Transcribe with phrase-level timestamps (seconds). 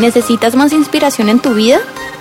[0.00, 1.78] ¿Necesitas más inspiración en tu vida?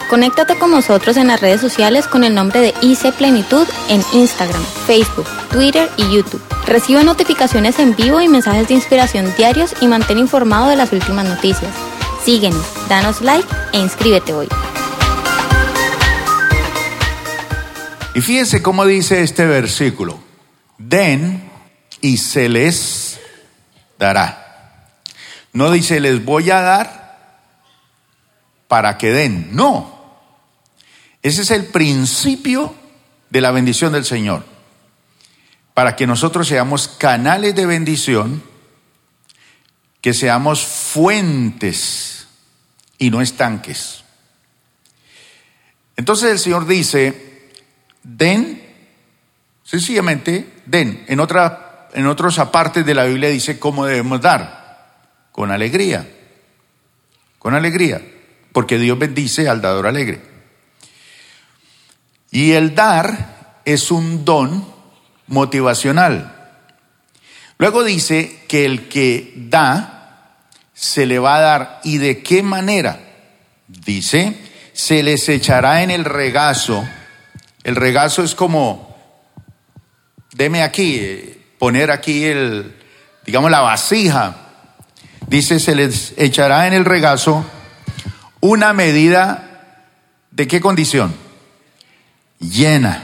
[0.10, 4.62] Conéctate con nosotros en las redes sociales con el nombre de IC Plenitud en Instagram,
[4.86, 6.42] Facebook, Twitter y YouTube.
[6.68, 11.26] Recibe notificaciones en vivo y mensajes de inspiración diarios y mantén informado de las últimas
[11.26, 11.74] noticias.
[12.26, 14.50] Síguenos, danos like e inscríbete hoy.
[18.14, 20.20] Y fíjense cómo dice este versículo.
[20.78, 21.50] Den
[22.02, 23.22] y se les
[23.98, 24.76] dará.
[25.54, 27.09] No dice les voy a dar
[28.70, 29.50] para que den.
[29.56, 30.00] No.
[31.24, 32.74] Ese es el principio
[33.32, 34.46] de la bendición del Señor.
[35.74, 38.44] Para que nosotros seamos canales de bendición,
[40.02, 42.28] que seamos fuentes
[43.00, 44.04] y no estanques.
[45.98, 47.50] Entonces el Señor dice,
[48.04, 48.64] den,
[49.64, 51.06] sencillamente den.
[51.08, 56.08] En, otra, en otras partes de la Biblia dice cómo debemos dar, con alegría,
[57.40, 58.00] con alegría,
[58.52, 60.22] porque Dios bendice al dador alegre.
[62.32, 64.66] Y el dar es un don
[65.28, 66.36] motivacional.
[67.58, 70.38] Luego dice que el que da
[70.74, 71.82] se le va a dar.
[71.84, 73.00] ¿Y de qué manera?
[73.68, 74.38] Dice,
[74.74, 76.88] se les echará en el regazo.
[77.64, 78.96] El regazo es como,
[80.34, 82.76] deme aquí, poner aquí el,
[83.26, 84.36] digamos, la vasija.
[85.28, 87.46] Dice, se les echará en el regazo
[88.42, 89.46] una medida
[90.32, 91.14] de qué condición?
[92.40, 93.04] llena.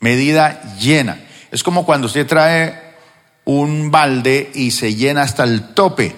[0.00, 1.20] Medida llena.
[1.50, 2.94] Es como cuando usted trae
[3.44, 6.14] un balde y se llena hasta el tope.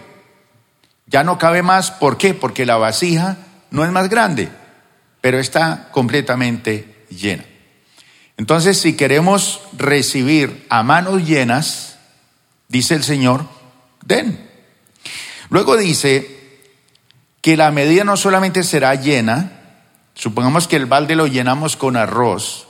[1.06, 1.90] Ya no cabe más.
[1.90, 2.34] ¿Por qué?
[2.34, 3.36] Porque la vasija
[3.70, 4.48] no es más grande,
[5.20, 7.44] pero está completamente llena.
[8.36, 11.98] Entonces, si queremos recibir a manos llenas,
[12.68, 13.46] dice el Señor,
[14.04, 14.48] den.
[15.50, 16.39] Luego dice
[17.40, 19.60] que la medida no solamente será llena,
[20.20, 22.66] Supongamos que el balde lo llenamos con arroz.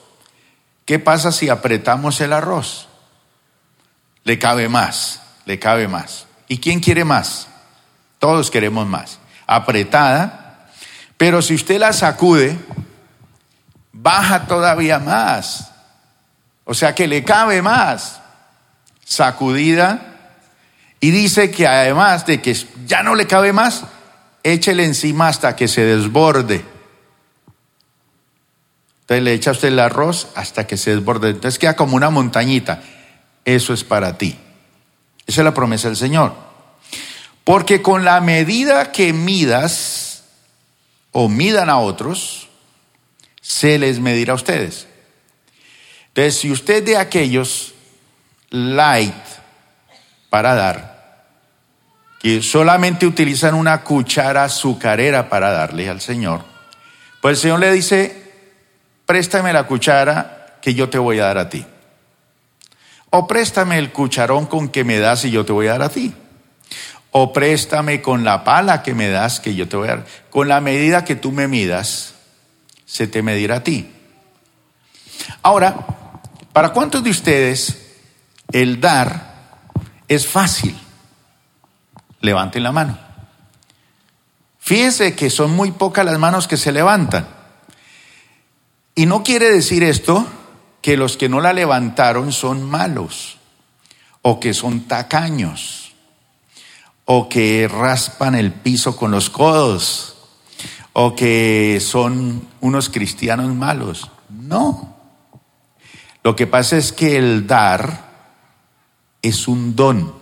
[0.84, 2.88] ¿Qué pasa si apretamos el arroz?
[4.22, 6.26] Le cabe más, le cabe más.
[6.46, 7.48] ¿Y quién quiere más?
[8.20, 9.18] Todos queremos más.
[9.48, 10.68] Apretada,
[11.16, 12.56] pero si usted la sacude,
[13.90, 15.72] baja todavía más.
[16.64, 18.20] O sea que le cabe más.
[19.04, 20.06] Sacudida.
[21.00, 22.54] Y dice que además de que
[22.86, 23.84] ya no le cabe más,
[24.42, 26.64] échele encima hasta que se desborde.
[29.02, 31.30] Entonces le echa usted el arroz hasta que se desborde.
[31.30, 32.82] Entonces queda como una montañita.
[33.44, 34.38] Eso es para ti.
[35.26, 36.34] Esa es la promesa del Señor.
[37.44, 40.24] Porque con la medida que midas
[41.12, 42.48] o midan a otros,
[43.40, 44.86] se les medirá a ustedes.
[46.08, 47.74] Entonces, si usted de aquellos
[48.50, 49.14] light
[50.28, 50.99] para dar,
[52.20, 56.44] que solamente utilizan una cuchara azucarera para darle al Señor,
[57.20, 58.32] pues el Señor le dice,
[59.06, 61.64] préstame la cuchara que yo te voy a dar a ti.
[63.08, 65.88] O préstame el cucharón con que me das y yo te voy a dar a
[65.88, 66.14] ti.
[67.10, 70.06] O préstame con la pala que me das que yo te voy a dar.
[70.28, 72.14] Con la medida que tú me midas,
[72.84, 73.90] se te medirá a ti.
[75.42, 75.74] Ahora,
[76.52, 77.96] ¿para cuántos de ustedes
[78.52, 79.34] el dar
[80.06, 80.76] es fácil?
[82.20, 82.98] Levanten la mano.
[84.58, 87.26] Fíjense que son muy pocas las manos que se levantan.
[88.94, 90.26] Y no quiere decir esto
[90.82, 93.38] que los que no la levantaron son malos,
[94.22, 95.92] o que son tacaños,
[97.04, 100.16] o que raspan el piso con los codos,
[100.92, 104.10] o que son unos cristianos malos.
[104.28, 104.96] No.
[106.22, 108.10] Lo que pasa es que el dar
[109.22, 110.19] es un don.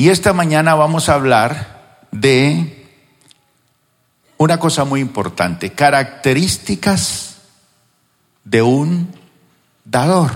[0.00, 2.88] Y esta mañana vamos a hablar de
[4.38, 7.36] una cosa muy importante, características
[8.42, 9.14] de un
[9.84, 10.30] dador,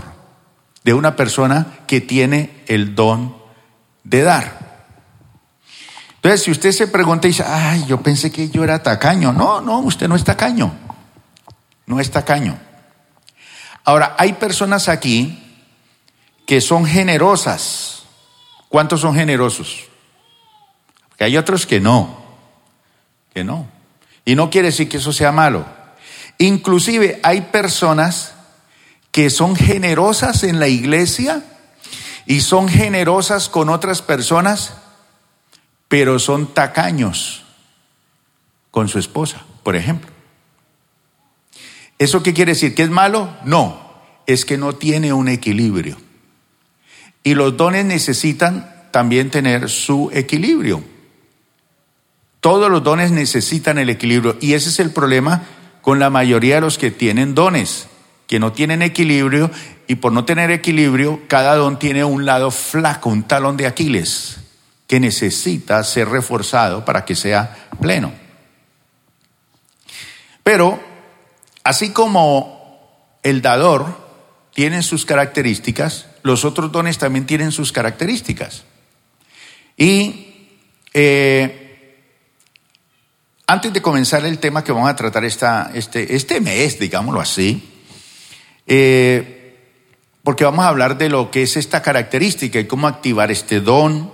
[0.84, 3.38] de una persona que tiene el don
[4.02, 4.86] de dar.
[6.16, 9.32] Entonces, si usted se pregunta y dice, ay, yo pensé que yo era tacaño.
[9.32, 10.74] No, no, usted no es tacaño.
[11.86, 12.58] No es tacaño.
[13.82, 15.42] Ahora, hay personas aquí
[16.46, 18.03] que son generosas.
[18.74, 19.84] ¿Cuántos son generosos?
[21.08, 22.24] Porque hay otros que no,
[23.32, 23.68] que no.
[24.24, 25.64] Y no quiere decir que eso sea malo.
[26.38, 28.34] Inclusive hay personas
[29.12, 31.44] que son generosas en la iglesia
[32.26, 34.74] y son generosas con otras personas,
[35.86, 37.44] pero son tacaños
[38.72, 40.10] con su esposa, por ejemplo.
[41.96, 42.74] ¿Eso qué quiere decir?
[42.74, 43.36] ¿Que es malo?
[43.44, 43.80] No,
[44.26, 45.96] es que no tiene un equilibrio.
[47.24, 50.84] Y los dones necesitan también tener su equilibrio.
[52.38, 55.42] Todos los dones necesitan el equilibrio y ese es el problema
[55.80, 57.88] con la mayoría de los que tienen dones,
[58.26, 59.50] que no tienen equilibrio
[59.86, 64.36] y por no tener equilibrio, cada don tiene un lado flaco, un talón de Aquiles,
[64.86, 68.12] que necesita ser reforzado para que sea pleno.
[70.42, 70.78] Pero,
[71.64, 74.06] así como el dador
[74.54, 78.64] tiene sus características, los otros dones también tienen sus características.
[79.76, 80.48] Y
[80.94, 82.00] eh,
[83.46, 87.70] antes de comenzar el tema que vamos a tratar esta, este, este mes, digámoslo así,
[88.66, 89.58] eh,
[90.22, 94.10] porque vamos a hablar de lo que es esta característica y cómo activar este don,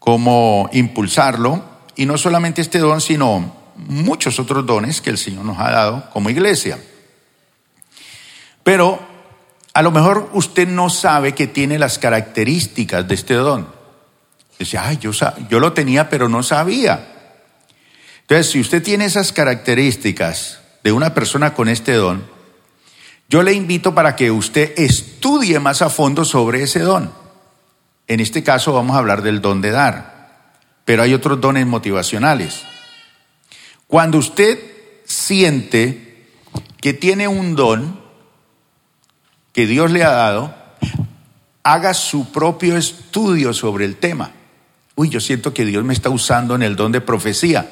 [0.00, 1.64] cómo impulsarlo,
[1.94, 6.10] y no solamente este don, sino muchos otros dones que el Señor nos ha dado
[6.10, 6.80] como iglesia.
[8.64, 9.07] Pero
[9.78, 13.68] a lo mejor usted no sabe que tiene las características de este don.
[14.58, 15.12] Dice, ay, yo,
[15.48, 17.38] yo lo tenía, pero no sabía.
[18.22, 22.28] Entonces, si usted tiene esas características de una persona con este don,
[23.28, 27.12] yo le invito para que usted estudie más a fondo sobre ese don.
[28.08, 32.64] En este caso vamos a hablar del don de dar, pero hay otros dones motivacionales.
[33.86, 34.58] Cuando usted
[35.04, 36.26] siente
[36.80, 38.07] que tiene un don
[39.58, 40.54] que Dios le ha dado,
[41.64, 44.30] haga su propio estudio sobre el tema.
[44.94, 47.68] Uy, yo siento que Dios me está usando en el don de profecía.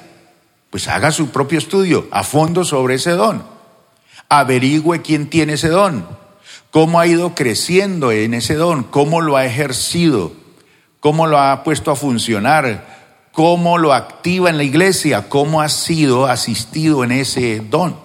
[0.69, 3.44] Pues haga su propio estudio a fondo sobre ese don
[4.29, 6.09] averigüe quién tiene ese don,
[6.73, 10.33] cómo ha ido creciendo en ese don, cómo lo ha ejercido,
[10.99, 16.27] cómo lo ha puesto a funcionar, cómo lo activa en la iglesia, cómo ha sido
[16.27, 17.97] asistido en ese don.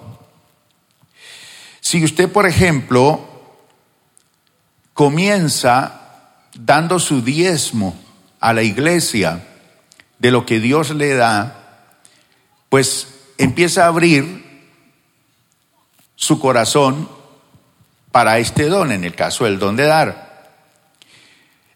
[1.80, 3.31] Si usted, por ejemplo,
[4.94, 6.00] comienza
[6.54, 7.98] dando su diezmo
[8.40, 9.42] a la iglesia
[10.18, 11.88] de lo que Dios le da,
[12.68, 13.08] pues
[13.38, 14.42] empieza a abrir
[16.14, 17.08] su corazón
[18.12, 20.32] para este don, en el caso del don de dar.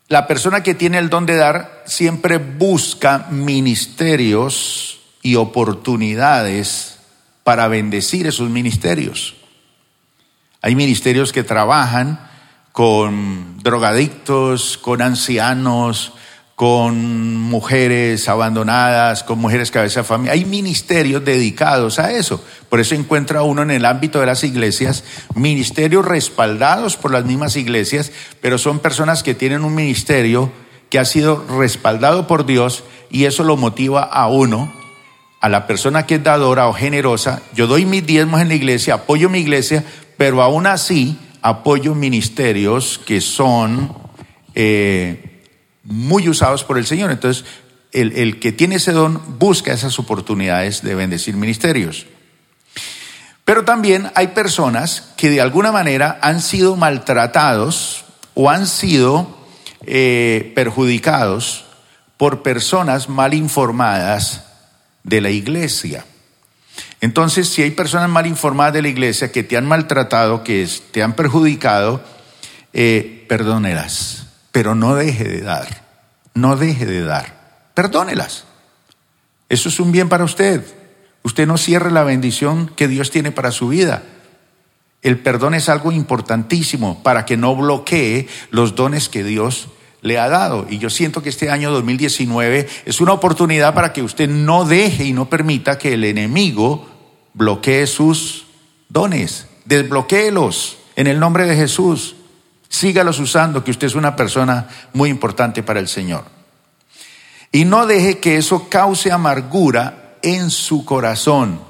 [0.09, 6.99] La persona que tiene el don de dar siempre busca ministerios y oportunidades
[7.43, 9.35] para bendecir esos ministerios.
[10.63, 12.21] Hay ministerios que trabajan
[12.77, 16.13] con drogadictos, con ancianos,
[16.57, 20.35] con mujeres abandonadas, con mujeres cabeza de familia.
[20.35, 22.45] Hay ministerios dedicados a eso.
[22.69, 27.57] Por eso encuentra uno en el ámbito de las iglesias ministerios respaldados por las mismas
[27.57, 28.13] iglesias,
[28.43, 30.53] pero son personas que tienen un ministerio
[30.91, 34.71] que ha sido respaldado por Dios y eso lo motiva a uno,
[35.41, 37.41] a la persona que es dadora o generosa.
[37.55, 39.83] Yo doy mis diezmos en la iglesia, apoyo mi iglesia,
[40.19, 41.17] pero aún así
[41.49, 43.93] apoyo ministerios que son...
[44.55, 45.33] Eh,
[45.87, 47.11] muy usados por el Señor.
[47.11, 47.45] Entonces,
[47.93, 52.07] el, que tiene ese don busca esas oportunidades de bendecir ministerios.
[53.45, 58.05] Pero también hay personas que de alguna manera han sido maltratados
[58.35, 59.47] o han sido
[59.87, 61.65] eh, perjudicados
[62.17, 64.45] por personas mal informadas
[65.05, 66.05] de la iglesia.
[67.01, 71.03] Entonces, si hay personas mal informadas de la iglesia que te han maltratado, que te
[71.03, 72.03] han perjudicado,
[72.73, 74.27] eh, perdónelas
[74.57, 75.83] pero no deje de dar,
[76.33, 78.45] no deje de dar, perdónelas.
[79.51, 80.65] Eso es un bien para usted.
[81.23, 84.03] Usted no cierre la bendición que Dios tiene para su vida.
[85.03, 89.69] El perdón es algo importantísimo para que no bloquee los dones que Dios
[90.03, 90.67] le ha dado.
[90.69, 95.05] Y yo siento que este año 2019 es una oportunidad para que usted no deje
[95.05, 96.87] y no permita que el enemigo
[97.35, 98.47] bloquee sus
[98.89, 99.47] dones.
[99.65, 102.17] Desbloquéelos en el nombre de Jesús.
[102.69, 106.25] Sígalos usando, que usted es una persona muy importante para el Señor.
[107.53, 111.61] Y no deje que eso cause amargura en su corazón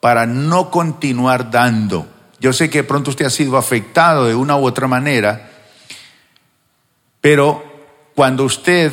[0.00, 2.06] para no continuar dando.
[2.38, 5.50] Yo sé que pronto usted ha sido afectado de una u otra manera,
[7.20, 7.65] pero
[8.16, 8.92] cuando usted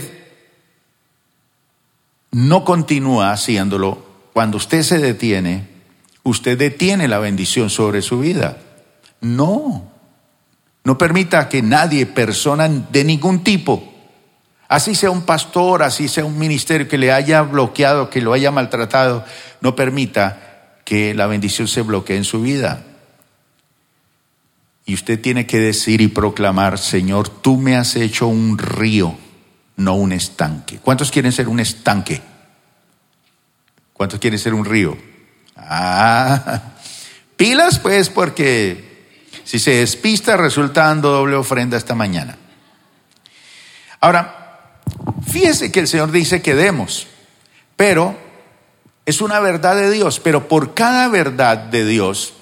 [2.31, 5.65] no continúa haciéndolo, cuando usted se detiene,
[6.23, 8.57] usted detiene la bendición sobre su vida.
[9.21, 9.89] No,
[10.83, 13.93] no permita que nadie, persona de ningún tipo,
[14.67, 18.51] así sea un pastor, así sea un ministerio que le haya bloqueado, que lo haya
[18.51, 19.23] maltratado,
[19.61, 22.83] no permita que la bendición se bloquee en su vida.
[24.85, 29.17] Y usted tiene que decir y proclamar, Señor, tú me has hecho un río,
[29.77, 30.79] no un estanque.
[30.79, 32.21] ¿Cuántos quieren ser un estanque?
[33.93, 34.97] ¿Cuántos quieren ser un río?
[35.55, 36.73] Ah,
[37.37, 42.37] pilas pues porque si se despista, resulta dando doble ofrenda esta mañana.
[44.01, 44.81] Ahora,
[45.25, 47.07] fíjese que el Señor dice que demos,
[47.77, 48.17] pero
[49.05, 52.33] Es una verdad de Dios, pero por cada verdad de Dios,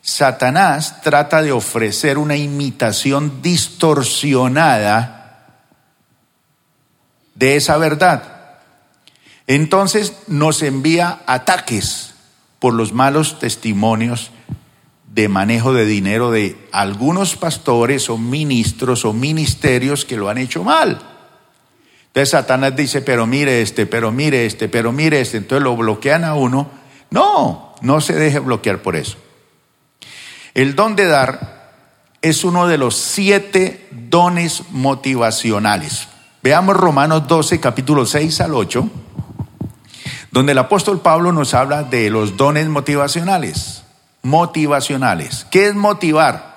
[0.00, 5.18] Satanás trata de ofrecer una imitación distorsionada
[7.34, 8.38] de esa verdad.
[9.46, 12.14] Entonces nos envía ataques
[12.58, 14.30] por los malos testimonios
[15.14, 20.64] de manejo de dinero de algunos pastores o ministros o ministerios que lo han hecho
[20.64, 21.00] mal.
[22.08, 25.38] Entonces Satanás dice, pero mire este, pero mire este, pero mire este.
[25.38, 26.70] Entonces lo bloquean a uno.
[27.10, 29.16] No, no se deje bloquear por eso.
[30.54, 31.58] El don de dar
[32.22, 36.08] es uno de los siete dones motivacionales.
[36.42, 38.88] Veamos Romanos 12, capítulo 6 al 8,
[40.30, 43.84] donde el apóstol Pablo nos habla de los dones motivacionales.
[44.22, 45.46] Motivacionales.
[45.50, 46.48] ¿Qué es motivar?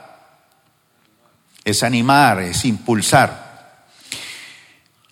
[1.64, 3.86] Es animar, es impulsar.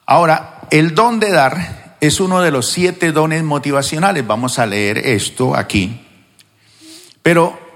[0.05, 4.25] Ahora, el don de dar es uno de los siete dones motivacionales.
[4.25, 6.05] Vamos a leer esto aquí.
[7.21, 7.68] Pero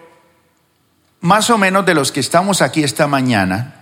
[1.24, 3.75] más o menos de los que estamos aquí esta mañana,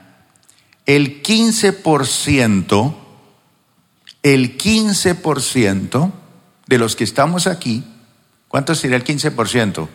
[0.86, 2.96] el 15%,
[4.22, 6.12] el 15%
[6.68, 7.84] de los que estamos aquí,
[8.48, 9.88] ¿cuánto sería el 15%?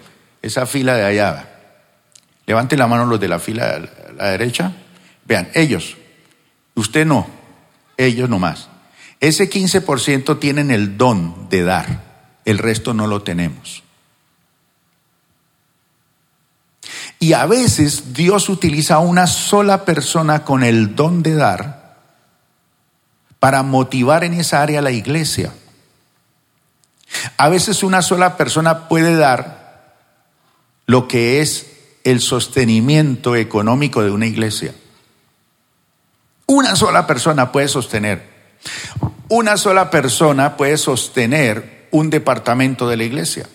[0.42, 1.48] Esa fila de allá.
[2.46, 4.72] Levanten la mano los de la fila a la derecha.
[5.24, 5.96] Vean, ellos,
[6.74, 7.28] usted no,
[7.96, 8.68] ellos nomás.
[9.20, 12.02] Ese 15% tienen el don de dar,
[12.44, 13.84] el resto no lo tenemos.
[17.26, 21.96] Y a veces Dios utiliza a una sola persona con el don de dar
[23.40, 25.52] para motivar en esa área la iglesia.
[27.36, 29.96] A veces una sola persona puede dar
[30.86, 31.66] lo que es
[32.04, 34.72] el sostenimiento económico de una iglesia.
[36.46, 38.22] Una sola persona puede sostener.
[39.28, 43.48] Una sola persona puede sostener un departamento de la iglesia.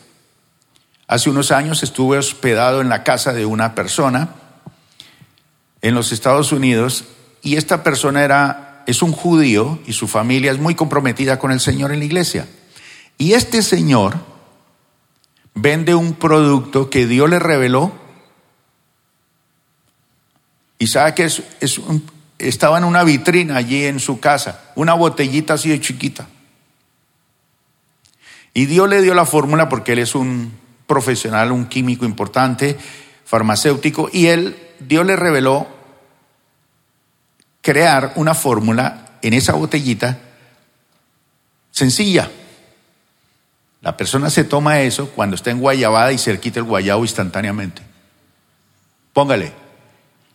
[1.12, 4.30] Hace unos años estuve hospedado en la casa de una persona
[5.82, 7.04] en los Estados Unidos
[7.42, 11.60] y esta persona era, es un judío y su familia es muy comprometida con el
[11.60, 12.48] Señor en la iglesia.
[13.18, 14.16] Y este señor
[15.54, 17.92] vende un producto que Dios le reveló
[20.80, 21.44] y sabe que es,
[22.38, 26.30] estaba en una vitrina allí en su casa, una botellita así de chiquita.
[28.54, 30.62] Y Dios le dio la fórmula porque él es un
[30.92, 32.78] profesional, un químico importante,
[33.24, 35.66] farmacéutico, y él, Dios le reveló
[37.62, 40.18] crear una fórmula en esa botellita
[41.72, 42.30] sencilla.
[43.80, 47.04] La persona se toma eso cuando está en guayabada y se le quita el guayabo
[47.04, 47.82] instantáneamente.
[49.14, 49.54] Póngale,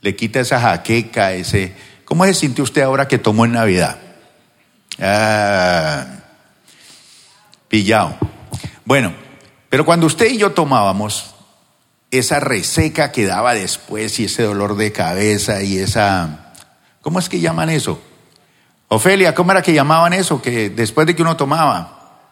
[0.00, 1.74] le quita esa jaqueca, ese...
[2.06, 3.98] ¿Cómo se sintió usted ahora que tomó en Navidad?
[4.98, 6.06] Ah,
[7.68, 8.16] pillado.
[8.86, 9.25] Bueno,
[9.76, 11.34] pero cuando usted y yo tomábamos,
[12.10, 16.54] esa reseca que daba después y ese dolor de cabeza y esa...
[17.02, 18.00] ¿Cómo es que llaman eso?
[18.88, 20.40] Ofelia, ¿cómo era que llamaban eso?
[20.40, 22.22] Que después de que uno tomaba.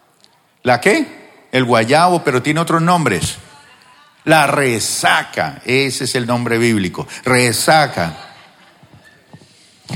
[0.63, 1.47] ¿La qué?
[1.53, 3.37] El guayabo, pero tiene otros nombres.
[4.25, 7.07] La resaca, ese es el nombre bíblico.
[7.27, 8.17] Resaca.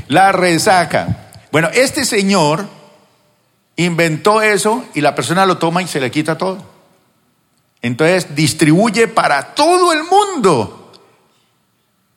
[0.09, 1.31] La resaca.
[1.51, 2.69] Bueno, este señor
[3.77, 6.77] inventó eso y la persona lo toma y se le quita todo.
[7.83, 10.93] Entonces distribuye para todo el mundo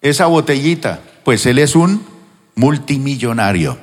[0.01, 2.05] esa botellita, pues él es un
[2.55, 3.77] multimillonario.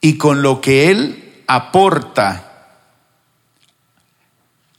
[0.00, 2.50] Y con lo que él aporta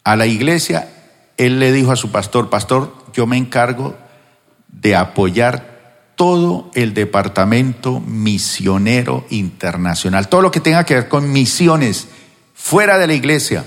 [0.03, 0.89] a la iglesia,
[1.37, 3.95] él le dijo a su pastor, pastor, yo me encargo
[4.67, 12.07] de apoyar todo el departamento misionero internacional, todo lo que tenga que ver con misiones
[12.53, 13.65] fuera de la iglesia.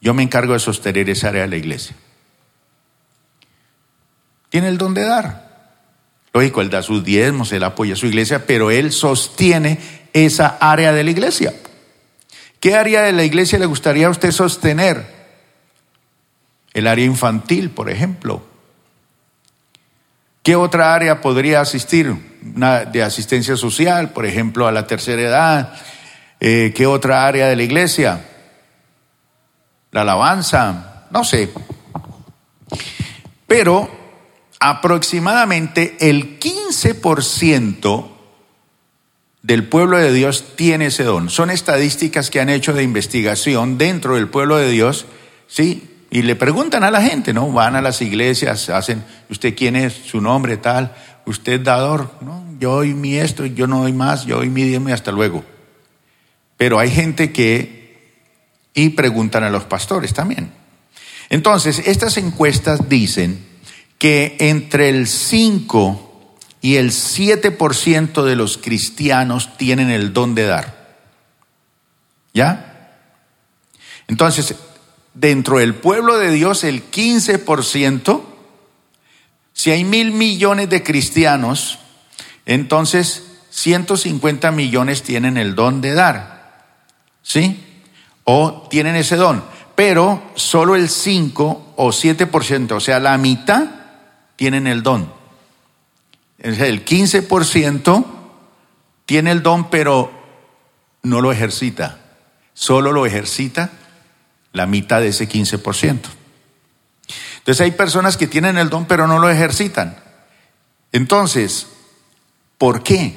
[0.00, 1.96] Yo me encargo de sostener esa área de la iglesia.
[4.48, 5.48] Tiene el don de dar.
[6.32, 9.78] Lógico, él da sus diezmos, él apoya a su iglesia, pero él sostiene
[10.12, 11.54] esa área de la iglesia.
[12.60, 15.18] ¿Qué área de la iglesia le gustaría a usted sostener?
[16.72, 18.42] El área infantil, por ejemplo.
[20.42, 22.14] ¿Qué otra área podría asistir?
[22.54, 25.74] Una de asistencia social, por ejemplo, a la tercera edad.
[26.40, 28.24] Eh, ¿Qué otra área de la iglesia?
[29.90, 31.50] La alabanza, no sé.
[33.46, 33.88] Pero
[34.60, 38.08] aproximadamente el 15%
[39.42, 41.30] del pueblo de Dios tiene ese don.
[41.30, 45.06] Son estadísticas que han hecho de investigación dentro del pueblo de Dios,
[45.46, 45.88] ¿sí?
[46.10, 47.50] Y le preguntan a la gente, ¿no?
[47.52, 49.92] Van a las iglesias, hacen, ¿usted quién es?
[49.92, 50.94] ¿Su nombre tal?
[51.26, 52.10] ¿Usted dador?
[52.20, 55.12] No, yo doy mi esto, yo no doy más, yo doy mi diezmo y hasta
[55.12, 55.44] luego.
[56.56, 57.77] Pero hay gente que
[58.78, 60.52] y preguntan a los pastores también.
[61.30, 63.44] Entonces, estas encuestas dicen
[63.98, 70.96] que entre el 5 y el 7% de los cristianos tienen el don de dar.
[72.32, 72.94] ¿Ya?
[74.06, 74.54] Entonces,
[75.12, 78.22] dentro del pueblo de Dios, el 15%,
[79.54, 81.80] si hay mil millones de cristianos,
[82.46, 86.38] entonces 150 millones tienen el don de dar.
[87.22, 87.64] ¿Sí?
[88.30, 89.42] O tienen ese don.
[89.74, 93.68] Pero solo el 5 o 7%, o sea, la mitad,
[94.36, 95.10] tienen el don.
[96.38, 98.04] El 15%
[99.06, 100.12] tiene el don, pero
[101.02, 102.00] no lo ejercita.
[102.52, 103.70] Solo lo ejercita
[104.52, 106.00] la mitad de ese 15%.
[107.38, 109.96] Entonces hay personas que tienen el don pero no lo ejercitan.
[110.92, 111.66] Entonces,
[112.58, 113.16] ¿por qué?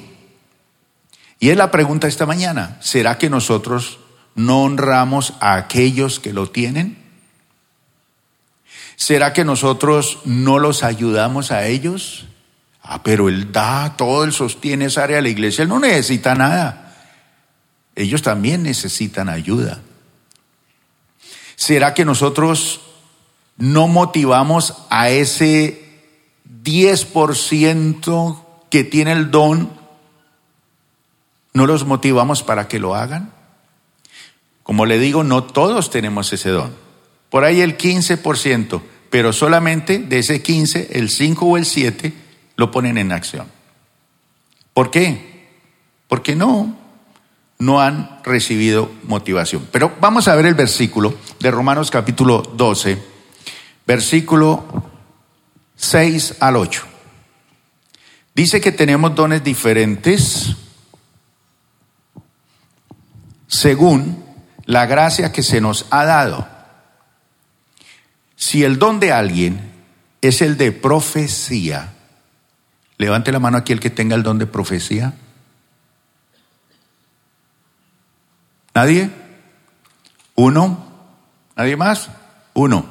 [1.38, 2.78] Y es la pregunta esta mañana.
[2.80, 3.98] ¿Será que nosotros
[4.34, 6.98] no honramos a aquellos que lo tienen?
[8.96, 12.26] ¿Será que nosotros no los ayudamos a ellos?
[12.82, 16.34] Ah, pero Él da, todo Él sostiene esa área de la iglesia, Él no necesita
[16.34, 16.94] nada.
[17.94, 19.80] Ellos también necesitan ayuda.
[21.56, 22.80] ¿Será que nosotros
[23.56, 25.84] no motivamos a ese
[26.64, 29.70] 10% que tiene el don?
[31.52, 33.32] ¿No los motivamos para que lo hagan?
[34.72, 36.72] Como le digo, no todos tenemos ese don.
[37.28, 42.10] Por ahí el 15%, pero solamente de ese 15, el 5 o el 7
[42.56, 43.46] lo ponen en acción.
[44.72, 45.50] ¿Por qué?
[46.08, 46.74] Porque no,
[47.58, 49.68] no han recibido motivación.
[49.70, 52.96] Pero vamos a ver el versículo de Romanos capítulo 12,
[53.86, 54.64] versículo
[55.76, 56.82] 6 al 8.
[58.34, 60.56] Dice que tenemos dones diferentes
[63.46, 64.21] según
[64.64, 66.48] la gracia que se nos ha dado.
[68.36, 69.72] Si el don de alguien
[70.20, 71.92] es el de profecía,
[72.98, 75.14] levante la mano aquí el que tenga el don de profecía.
[78.74, 79.10] ¿Nadie?
[80.34, 80.86] ¿Uno?
[81.56, 82.08] ¿Nadie más?
[82.54, 82.86] Uno.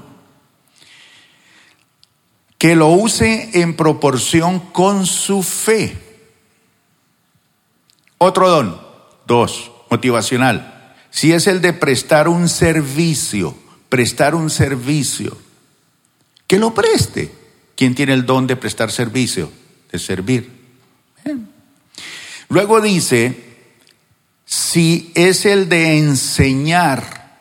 [2.58, 5.98] Que lo use en proporción con su fe.
[8.20, 8.82] Otro don.
[9.26, 9.72] Dos.
[9.90, 10.81] Motivacional.
[11.12, 13.56] Si es el de prestar un servicio,
[13.90, 15.38] prestar un servicio,
[16.48, 17.32] que lo preste.
[17.76, 19.52] ¿Quién tiene el don de prestar servicio?
[19.92, 20.50] De servir.
[22.48, 23.52] Luego dice,
[24.46, 27.38] si es el de enseñar,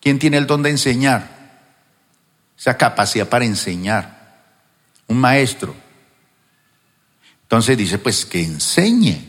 [0.00, 1.38] ¿quién tiene el don de enseñar?
[2.58, 4.42] Esa capacidad para enseñar.
[5.06, 5.74] Un maestro.
[7.42, 9.27] Entonces dice, pues que enseñe.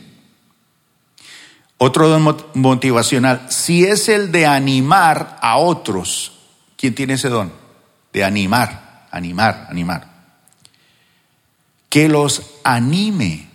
[1.82, 6.32] Otro don motivacional, si es el de animar a otros,
[6.76, 7.50] ¿quién tiene ese don?
[8.12, 10.06] De animar, animar, animar.
[11.88, 13.48] Que los anime.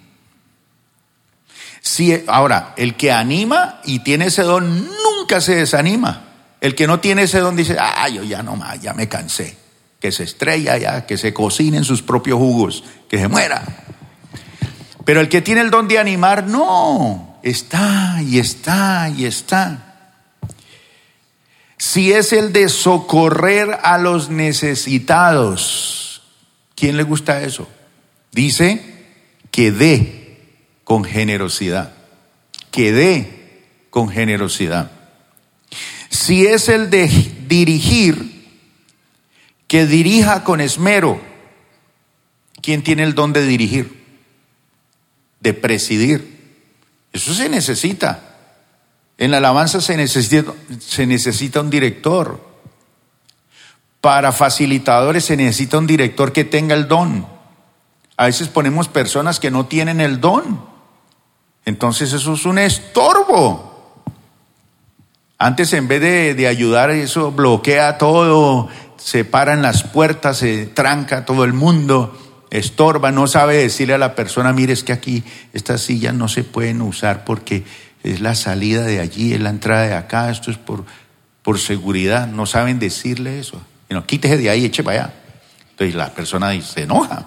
[1.81, 6.23] Si, ahora, el que anima y tiene ese don nunca se desanima.
[6.61, 9.55] El que no tiene ese don dice, ah, yo ya no más, ya me cansé.
[9.99, 13.63] Que se estrella ya, que se cocine en sus propios jugos, que se muera.
[15.05, 20.17] Pero el que tiene el don de animar, no, está y está y está.
[21.77, 26.23] Si es el de socorrer a los necesitados,
[26.75, 27.69] ¿quién le gusta eso?
[28.31, 28.81] Dice
[29.51, 30.39] que dé
[30.83, 31.93] con generosidad.
[32.71, 34.91] Que dé con generosidad.
[36.09, 37.07] Si es el de
[37.47, 38.49] dirigir,
[39.67, 41.21] que dirija con esmero.
[42.61, 44.03] ¿Quién tiene el don de dirigir?
[45.41, 46.34] De presidir.
[47.15, 48.19] Eso se necesita.
[49.17, 52.41] En la alabanza se necesita, se necesita un director.
[54.01, 57.25] Para facilitadores se necesita un director que tenga el don.
[58.17, 60.59] A veces ponemos personas que no tienen el don.
[61.63, 64.03] Entonces eso es un estorbo.
[65.37, 71.45] Antes en vez de, ayudar, eso bloquea todo, se paran las puertas, se tranca todo
[71.45, 72.17] el mundo,
[72.57, 76.43] estorba, no sabe decirle a la persona, mire, es que aquí estas sillas no se
[76.43, 77.63] pueden usar porque
[78.03, 80.85] es la salida de allí, es la entrada de acá, esto es por,
[81.41, 83.61] por seguridad, no saben decirle eso.
[83.89, 85.13] No, quítese de ahí, eche para allá.
[85.71, 87.25] Entonces la persona se enoja.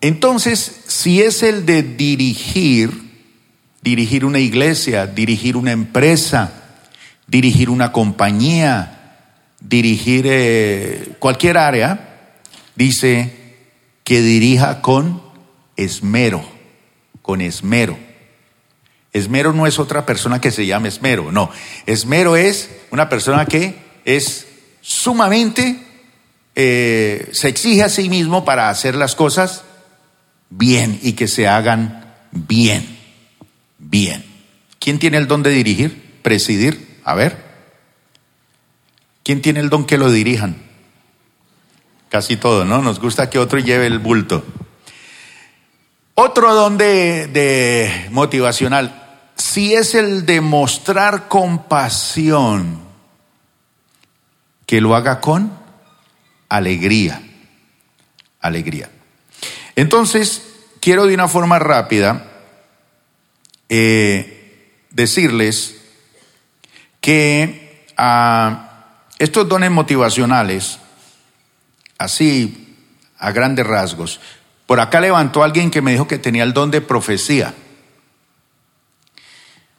[0.00, 2.90] Entonces, si es el de dirigir,
[3.82, 6.52] dirigir una iglesia, dirigir una empresa,
[7.26, 9.01] dirigir una compañía,
[9.68, 12.34] dirigir eh, cualquier área,
[12.74, 13.32] dice
[14.04, 15.22] que dirija con
[15.76, 16.44] esmero,
[17.22, 17.98] con esmero.
[19.12, 21.50] Esmero no es otra persona que se llame esmero, no.
[21.86, 24.46] Esmero es una persona que es
[24.80, 25.78] sumamente,
[26.54, 29.64] eh, se exige a sí mismo para hacer las cosas
[30.50, 32.98] bien y que se hagan bien,
[33.78, 34.24] bien.
[34.78, 36.98] ¿Quién tiene el don de dirigir, presidir?
[37.04, 37.51] A ver.
[39.22, 40.56] ¿Quién tiene el don que lo dirijan?
[42.08, 42.82] Casi todo, ¿no?
[42.82, 44.44] Nos gusta que otro lleve el bulto.
[46.14, 52.80] Otro don de, motivacional, si es el de mostrar compasión,
[54.66, 55.58] que lo haga con
[56.48, 57.22] alegría,
[58.40, 58.90] alegría.
[59.74, 60.42] Entonces,
[60.80, 62.30] quiero de una forma rápida
[63.68, 65.76] eh, decirles
[67.00, 68.71] que ah,
[69.22, 70.80] estos dones motivacionales,
[71.96, 72.76] así
[73.20, 74.18] a grandes rasgos,
[74.66, 77.54] por acá levantó alguien que me dijo que tenía el don de profecía.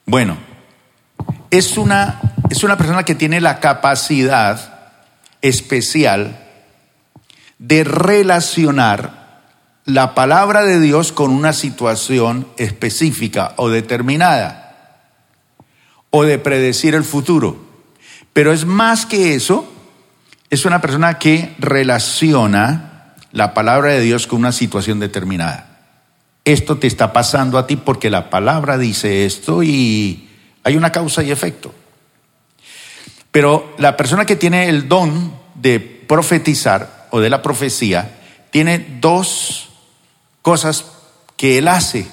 [0.05, 0.37] Bueno,
[1.51, 4.93] es una, es una persona que tiene la capacidad
[5.41, 6.39] especial
[7.59, 9.41] de relacionar
[9.83, 15.09] la palabra de Dios con una situación específica o determinada,
[16.11, 17.72] o de predecir el futuro.
[18.33, 19.71] Pero es más que eso,
[20.49, 25.73] es una persona que relaciona la palabra de Dios con una situación determinada
[26.45, 30.29] esto te está pasando a ti porque la palabra dice esto y
[30.63, 31.73] hay una causa y efecto.
[33.31, 38.19] Pero la persona que tiene el don de profetizar o de la profecía
[38.51, 39.69] tiene dos
[40.41, 40.85] cosas
[41.37, 42.07] que él hace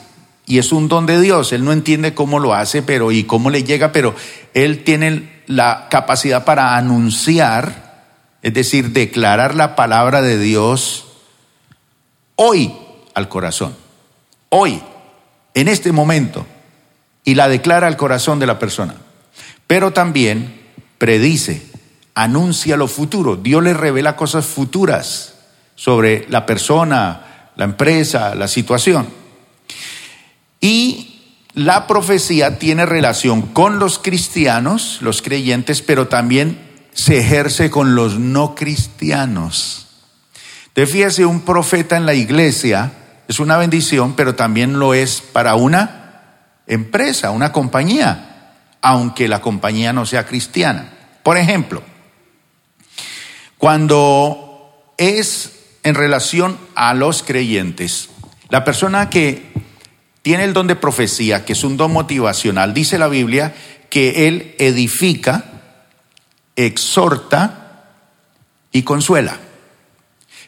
[0.46, 1.52] y es un don de Dios.
[1.52, 4.14] Él no entiende cómo lo hace, pero y cómo le llega, pero
[4.54, 8.06] él tiene la capacidad para anunciar,
[8.42, 11.06] es decir, declarar la palabra de Dios
[12.36, 12.74] hoy
[13.14, 13.74] al corazón
[14.50, 14.80] hoy,
[15.54, 16.46] en este momento,
[17.24, 18.94] y la declara al corazón de la persona.
[19.66, 20.60] Pero también
[20.98, 21.66] predice,
[22.14, 23.36] anuncia lo futuro.
[23.36, 25.34] Dios le revela cosas futuras
[25.74, 29.08] sobre la persona, la empresa, la situación.
[30.60, 31.09] Y
[31.54, 36.60] la profecía tiene relación con los cristianos, los creyentes, pero también
[36.92, 39.88] se ejerce con los no cristianos.
[40.72, 42.92] Te fíjese, un profeta en la iglesia
[43.26, 46.00] es una bendición, pero también lo es para una
[46.66, 50.88] empresa, una compañía, aunque la compañía no sea cristiana.
[51.22, 51.82] Por ejemplo,
[53.58, 58.08] cuando es en relación a los creyentes,
[58.48, 59.49] la persona que
[60.22, 63.54] tiene el don de profecía, que es un don motivacional, dice la Biblia
[63.88, 65.44] que él edifica,
[66.56, 67.86] exhorta
[68.70, 69.38] y consuela.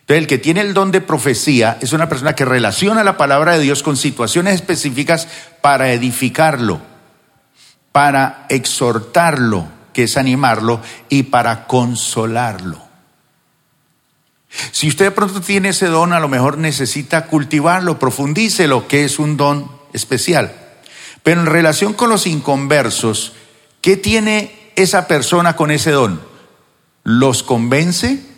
[0.01, 3.53] Entonces, el que tiene el don de profecía es una persona que relaciona la palabra
[3.53, 5.29] de Dios con situaciones específicas
[5.61, 6.81] para edificarlo,
[7.93, 12.92] para exhortarlo, que es animarlo, y para consolarlo.
[14.71, 19.19] Si usted de pronto tiene ese don, a lo mejor necesita cultivarlo, profundícelo, que es
[19.19, 20.55] un don especial.
[21.23, 23.33] Pero en relación con los inconversos,
[23.81, 26.21] ¿qué tiene esa persona con ese don?
[27.05, 28.33] ¿Los convence?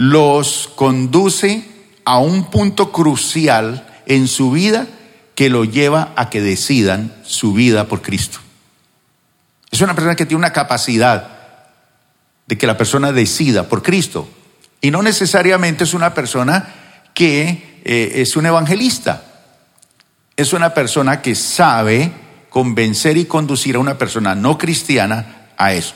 [0.00, 1.68] los conduce
[2.06, 4.86] a un punto crucial en su vida
[5.34, 8.38] que lo lleva a que decidan su vida por Cristo.
[9.70, 11.39] Es una persona que tiene una capacidad
[12.50, 14.28] de que la persona decida por Cristo.
[14.80, 16.68] Y no necesariamente es una persona
[17.14, 19.22] que eh, es un evangelista.
[20.36, 22.10] Es una persona que sabe
[22.48, 25.94] convencer y conducir a una persona no cristiana a eso.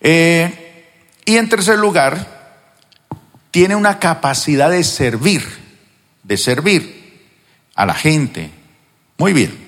[0.00, 2.60] Eh, y en tercer lugar,
[3.50, 5.42] tiene una capacidad de servir,
[6.22, 7.32] de servir
[7.74, 8.48] a la gente.
[9.18, 9.58] Muy bien.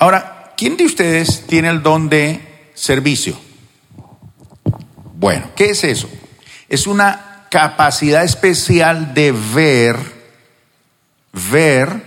[0.00, 3.51] Ahora, ¿quién de ustedes tiene el don de servicio?
[5.22, 6.10] Bueno, ¿qué es eso?
[6.68, 9.96] Es una capacidad especial de ver,
[11.52, 12.02] ver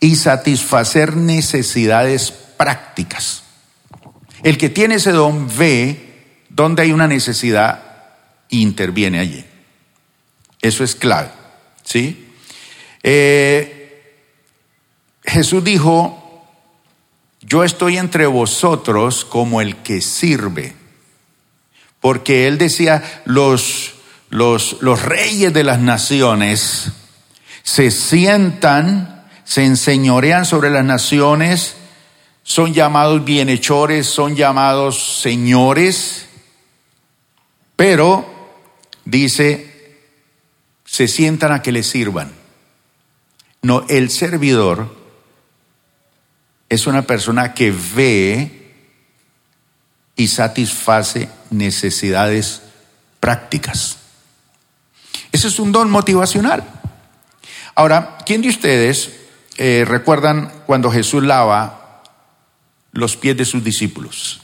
[0.00, 3.42] y satisfacer necesidades prácticas.
[4.42, 7.82] El que tiene ese don ve dónde hay una necesidad
[8.48, 9.44] e interviene allí.
[10.62, 11.28] Eso es clave.
[11.84, 12.26] ¿Sí?
[13.02, 14.14] Eh,
[15.24, 16.48] Jesús dijo,
[17.42, 20.79] yo estoy entre vosotros como el que sirve.
[22.00, 23.94] Porque él decía, los,
[24.30, 26.92] los, los reyes de las naciones
[27.62, 31.76] se sientan, se enseñorean sobre las naciones,
[32.42, 36.26] son llamados bienhechores, son llamados señores,
[37.76, 38.26] pero
[39.04, 39.98] dice,
[40.84, 42.32] se sientan a que le sirvan.
[43.62, 44.96] No, el servidor
[46.68, 48.72] es una persona que ve
[50.16, 52.62] y satisface necesidades
[53.20, 53.98] prácticas.
[55.32, 56.64] Ese es un don motivacional.
[57.74, 59.12] Ahora, ¿quién de ustedes
[59.56, 62.02] eh, recuerdan cuando Jesús lava
[62.92, 64.40] los pies de sus discípulos?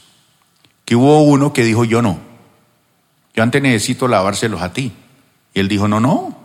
[0.85, 2.19] Que hubo uno que dijo, yo no.
[3.33, 4.93] Yo antes necesito lavárselos a ti.
[5.53, 6.37] Y él dijo, no, no.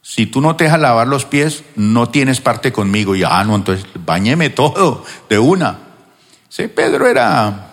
[0.00, 3.16] Si tú no te dejas lavar los pies, no tienes parte conmigo.
[3.16, 5.78] Y, ah, no, entonces bañeme todo de una.
[6.48, 7.65] Sí, Pedro era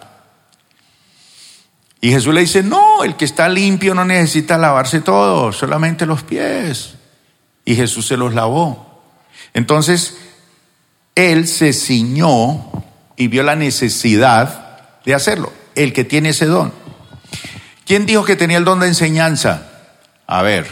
[2.04, 6.22] y Jesús le dice, no, el que está limpio no necesita lavarse todo, solamente los
[6.22, 6.96] pies.
[7.64, 9.02] Y Jesús se los lavó.
[9.54, 10.18] Entonces,
[11.16, 12.74] él se ciñó
[13.16, 16.74] y vio la necesidad de hacerlo, el que tiene ese don.
[17.86, 19.70] ¿Quién dijo que tenía el don de enseñanza?
[20.28, 20.68] A ver,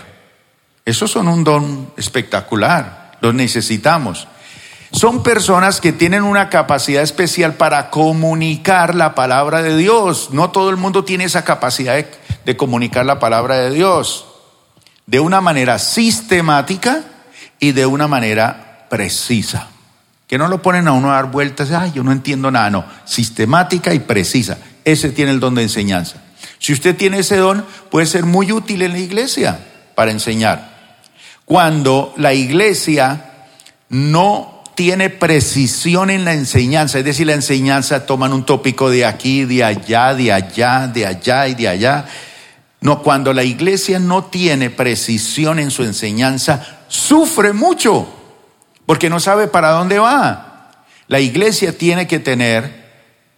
[0.84, 4.28] esos son un don espectacular, los necesitamos.
[4.92, 10.30] Son personas que tienen una capacidad especial para comunicar la palabra de Dios.
[10.32, 12.06] No todo el mundo tiene esa capacidad
[12.46, 14.26] de, comunicar la palabra de Dios
[15.06, 17.04] de una manera sistemática
[17.60, 19.70] y de una manera precisa.
[20.28, 22.86] Que no lo ponen a uno a dar vueltas, ay, yo no entiendo nada, no,
[23.06, 24.58] sistemática y precisa.
[24.84, 26.18] Ese tiene el don de enseñanza.
[26.60, 29.60] Si usted tiene ese don, puede ser muy útil en la iglesia
[29.96, 30.72] para enseñar.
[31.46, 33.26] Cuando la iglesia
[33.90, 39.46] no tiene precisión en la enseñanza, es decir, la enseñanza toman un tópico de aquí,
[39.46, 42.06] de allá, de allá, de allá y de allá.
[42.82, 48.08] No, cuando la iglesia no tiene precisión en su enseñanza, sufre mucho,
[48.86, 50.72] porque no sabe para dónde va.
[51.08, 52.82] La iglesia tiene que tener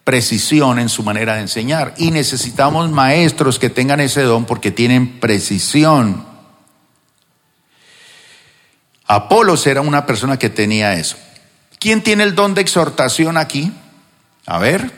[0.03, 5.19] precisión en su manera de enseñar y necesitamos maestros que tengan ese don porque tienen
[5.19, 6.32] precisión.
[9.07, 11.17] Apolos era una persona que tenía eso.
[11.79, 13.71] ¿Quién tiene el don de exhortación aquí?
[14.45, 14.91] A ver,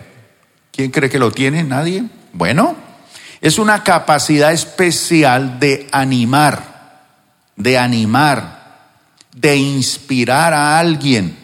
[0.72, 1.64] ¿quién cree que lo tiene?
[1.64, 2.04] ¿Nadie?
[2.34, 2.76] Bueno,
[3.42, 7.04] es una capacidad especial de animar,
[7.56, 8.56] de animar,
[9.36, 11.38] de inspirar a alguien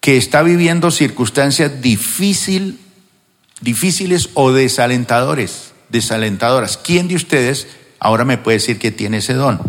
[0.00, 2.78] que está viviendo circunstancias difícil,
[3.62, 6.76] difíciles o desalentadores, desalentadoras.
[6.76, 7.66] ¿Quién de ustedes
[7.98, 9.60] ahora me puede decir que tiene ese don?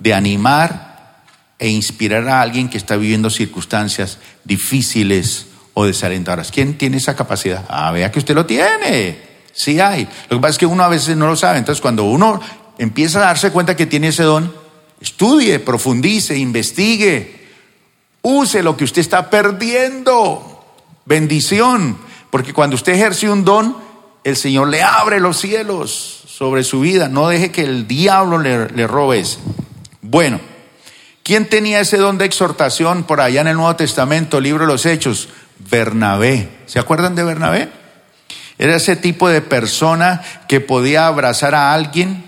[0.00, 1.24] De animar
[1.58, 6.50] e inspirar a alguien que está viviendo circunstancias difíciles o desalentadoras.
[6.50, 7.64] ¿Quién tiene esa capacidad?
[7.68, 9.18] Ah, vea que usted lo tiene.
[9.52, 10.08] Sí hay.
[10.28, 11.58] Lo que pasa es que uno a veces no lo sabe.
[11.58, 12.40] Entonces, cuando uno
[12.78, 14.52] empieza a darse cuenta que tiene ese don,
[15.00, 17.48] estudie, profundice, investigue,
[18.22, 20.64] use lo que usted está perdiendo.
[21.04, 21.98] Bendición.
[22.30, 23.76] Porque cuando usted ejerce un don,
[24.24, 27.08] el Señor le abre los cielos sobre su vida.
[27.08, 29.24] No deje que el diablo le, robe.
[30.00, 30.40] Bueno,
[31.22, 34.86] ¿quién tenía ese don de exhortación por allá en el Nuevo Testamento, libro de los
[34.86, 35.28] Hechos?
[35.58, 36.48] Bernabé.
[36.66, 37.68] ¿Se acuerdan de Bernabé?
[38.58, 42.24] Era ese tipo de persona que podía abrazar a alguien,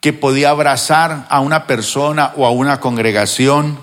[0.00, 3.78] que podía abrazar a una persona o a una congregación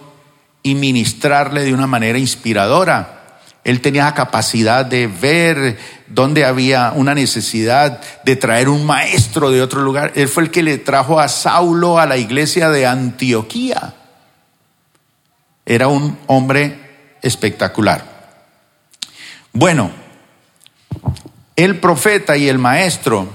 [0.63, 3.20] y ministrarle de una manera inspiradora.
[3.63, 9.62] Él tenía la capacidad de ver dónde había una necesidad de traer un maestro de
[9.62, 10.13] otro lugar.
[10.15, 13.93] Él fue el que le trajo a Saulo a la iglesia de Antioquía.
[15.65, 16.80] Era un hombre
[17.21, 18.04] espectacular.
[19.54, 19.91] Bueno,
[21.56, 23.30] el profeta y el maestro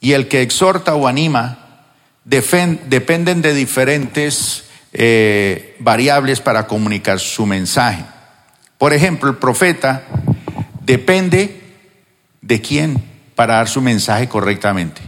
[0.00, 1.86] y el que exhorta o anima
[2.24, 8.04] dependen de diferentes eh, variables para comunicar su mensaje.
[8.82, 10.02] Por ejemplo, el profeta
[10.84, 11.62] depende
[12.40, 13.00] de quién
[13.36, 15.00] para dar su mensaje correctamente.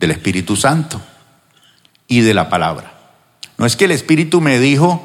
[0.00, 1.00] Del Espíritu Santo
[2.08, 2.92] y de la palabra.
[3.56, 5.00] No es que el Espíritu me dijo,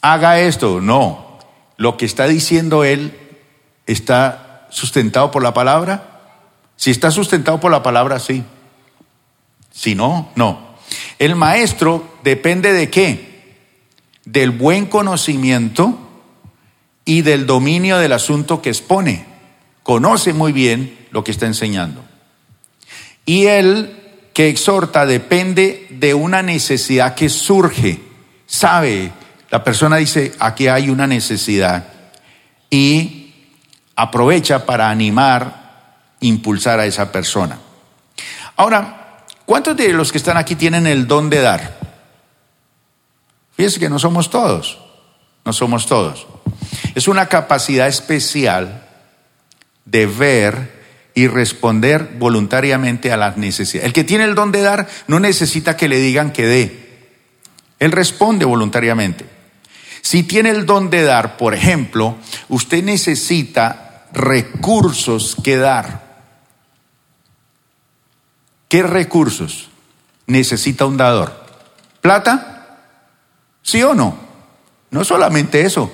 [0.00, 1.38] haga esto, no.
[1.76, 3.14] Lo que está diciendo él
[3.86, 6.22] está sustentado por la palabra.
[6.76, 8.42] Si está sustentado por la palabra, sí.
[9.70, 10.76] Si no, no.
[11.18, 13.68] El maestro depende de qué?
[14.24, 16.06] Del buen conocimiento
[17.10, 19.26] y del dominio del asunto que expone.
[19.82, 22.04] Conoce muy bien lo que está enseñando.
[23.26, 28.00] Y él que exhorta depende de una necesidad que surge.
[28.46, 29.10] Sabe,
[29.50, 31.88] la persona dice, aquí hay una necesidad.
[32.70, 33.34] Y
[33.96, 37.58] aprovecha para animar, impulsar a esa persona.
[38.54, 41.76] Ahora, ¿cuántos de los que están aquí tienen el don de dar?
[43.56, 44.78] Fíjense que no somos todos,
[45.44, 46.28] no somos todos.
[46.94, 48.86] Es una capacidad especial
[49.84, 50.80] de ver
[51.14, 53.86] y responder voluntariamente a las necesidades.
[53.86, 56.90] El que tiene el don de dar no necesita que le digan que dé.
[57.78, 59.26] Él responde voluntariamente.
[60.02, 62.16] Si tiene el don de dar, por ejemplo,
[62.48, 66.08] usted necesita recursos que dar.
[68.68, 69.68] ¿Qué recursos
[70.26, 71.44] necesita un dador?
[72.00, 72.78] ¿Plata?
[73.62, 74.16] ¿Sí o no?
[74.90, 75.92] No solamente eso.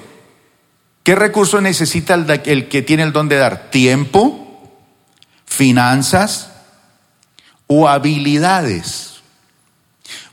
[1.07, 3.71] ¿Qué recursos necesita el, que tiene el don de dar?
[3.71, 4.69] ¿Tiempo?
[5.45, 6.51] ¿Finanzas?
[7.69, 9.21] ¿O habilidades?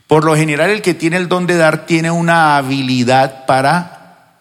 [0.08, 4.40] Por lo general el que tiene el don de dar tiene una habilidad para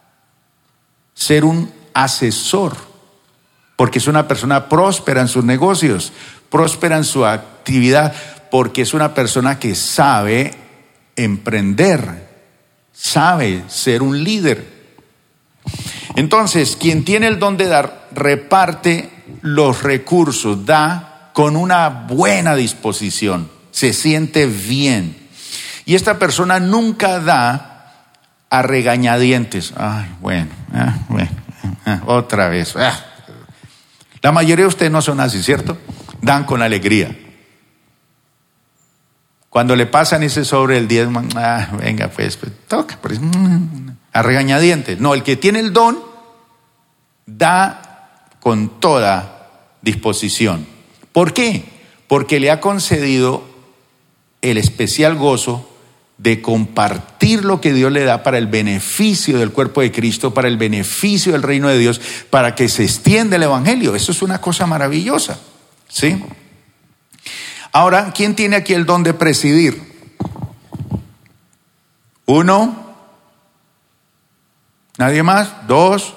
[1.13, 2.77] ser un asesor,
[3.75, 6.13] porque es una persona próspera en sus negocios,
[6.49, 8.11] próspera en su actividad,
[8.49, 10.55] porque es una persona que sabe
[11.15, 12.27] emprender,
[12.91, 14.73] sabe ser un líder.
[16.15, 19.09] Entonces, quien tiene el don de dar, reparte
[19.41, 25.17] los recursos, da con una buena disposición, se siente bien.
[25.85, 27.73] Y esta persona nunca da
[28.49, 29.73] a regañadientes.
[29.75, 31.29] Ay, bueno, ah, bueno
[31.85, 32.75] ah, otra vez.
[32.75, 32.93] Ah.
[34.21, 35.77] La mayoría de ustedes no son así, ¿cierto?
[36.21, 37.17] Dan con alegría.
[39.49, 41.21] Cuando le pasan ese sobre el diezmo,
[41.79, 43.19] venga, pues, pues toca, pues,
[44.13, 44.99] a regañadientes.
[44.99, 45.99] No, el que tiene el don
[47.25, 49.49] da con toda
[49.81, 50.65] disposición.
[51.11, 51.65] ¿Por qué?
[52.07, 53.43] Porque le ha concedido
[54.41, 55.69] el especial gozo
[56.17, 60.47] de compartir lo que Dios le da para el beneficio del cuerpo de Cristo, para
[60.47, 61.99] el beneficio del reino de Dios,
[62.29, 63.95] para que se extienda el Evangelio.
[63.95, 65.39] Eso es una cosa maravillosa.
[65.87, 66.21] ¿Sí?
[67.71, 69.81] Ahora, ¿quién tiene aquí el don de presidir?
[72.25, 72.82] Uno.
[74.97, 75.67] ¿Nadie más?
[75.67, 76.15] Dos.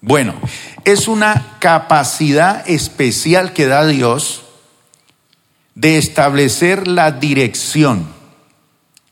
[0.00, 0.34] Bueno,
[0.84, 4.42] es una capacidad especial que da Dios
[5.74, 8.06] de establecer la dirección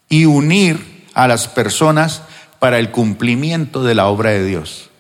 [0.09, 2.23] y unir a las personas
[2.59, 4.91] para el cumplimiento de la obra de Dios.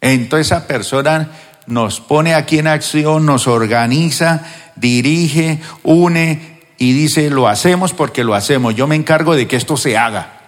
[0.00, 1.30] Entonces esa persona
[1.66, 4.42] nos pone aquí en acción, nos organiza,
[4.76, 8.74] dirige, une y dice, lo hacemos porque lo hacemos.
[8.74, 10.40] Yo me encargo de que esto se haga.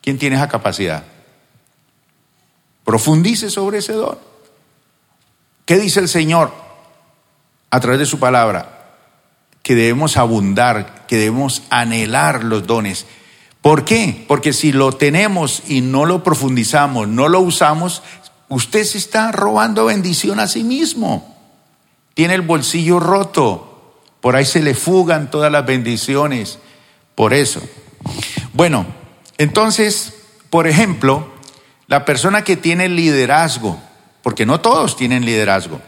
[0.00, 1.04] ¿Quién tiene esa capacidad?
[2.84, 4.18] Profundice sobre ese don.
[5.64, 6.52] ¿Qué dice el Señor
[7.70, 8.82] a través de su palabra?
[9.62, 13.06] que debemos abundar, que debemos anhelar los dones.
[13.60, 14.24] ¿Por qué?
[14.26, 18.02] Porque si lo tenemos y no lo profundizamos, no lo usamos,
[18.48, 21.36] usted se está robando bendición a sí mismo.
[22.14, 26.58] Tiene el bolsillo roto, por ahí se le fugan todas las bendiciones.
[27.14, 27.62] Por eso.
[28.52, 28.86] Bueno,
[29.38, 30.14] entonces,
[30.50, 31.31] por ejemplo,
[31.92, 33.78] la persona que tiene liderazgo,
[34.22, 35.78] porque no todos tienen liderazgo,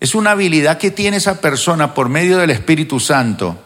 [0.00, 3.56] es una habilidad que tiene esa persona por medio del Espíritu Santo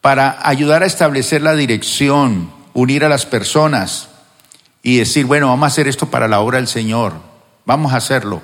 [0.00, 4.10] para ayudar a establecer la dirección, unir a las personas
[4.80, 7.14] y decir, bueno, vamos a hacer esto para la obra del Señor,
[7.66, 8.40] vamos a hacerlo.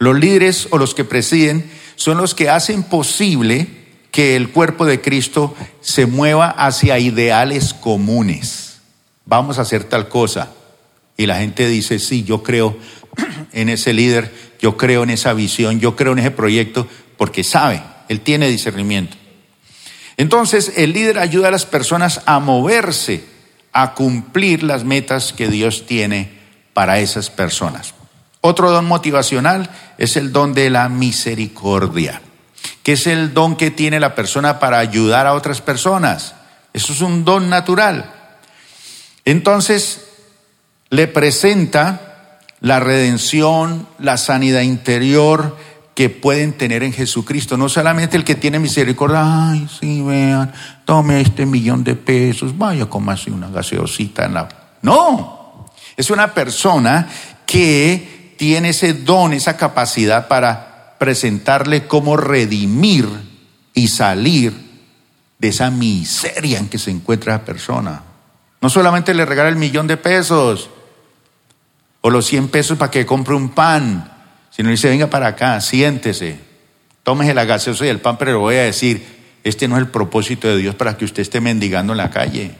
[0.00, 3.68] Los líderes o los que presiden son los que hacen posible
[4.10, 8.80] que el cuerpo de Cristo se mueva hacia ideales comunes.
[9.24, 10.50] Vamos a hacer tal cosa.
[11.16, 12.76] Y la gente dice, sí, yo creo
[13.52, 17.82] en ese líder yo creo en esa visión, yo creo en ese proyecto, porque sabe,
[18.08, 19.16] él tiene discernimiento.
[20.16, 23.24] Entonces, el líder ayuda a las personas a moverse,
[23.72, 26.30] a cumplir las metas que Dios tiene
[26.72, 27.94] para esas personas.
[28.40, 32.22] Otro don motivacional es el don de la misericordia,
[32.82, 36.34] que es el don que tiene la persona para ayudar a otras personas.
[36.72, 38.12] Eso es un don natural.
[39.24, 40.05] Entonces,
[40.90, 45.56] le presenta la redención, la sanidad interior
[45.94, 47.56] que pueden tener en Jesucristo.
[47.56, 50.52] No solamente el que tiene misericordia, ay, sí, vean,
[50.84, 54.48] tome este millón de pesos, vaya, así una gaseosita en la...
[54.82, 57.08] No, es una persona
[57.46, 63.08] que tiene ese don, esa capacidad para presentarle cómo redimir
[63.72, 64.52] y salir
[65.38, 68.02] de esa miseria en que se encuentra la persona.
[68.60, 70.70] No solamente le regala el millón de pesos,
[72.06, 74.12] o los 100 pesos para que compre un pan,
[74.50, 76.38] sino dice, venga para acá, siéntese,
[77.02, 79.04] tómese la gaseosa y el pan, pero le voy a decir,
[79.42, 82.52] este no es el propósito de Dios para que usted esté mendigando en la calle.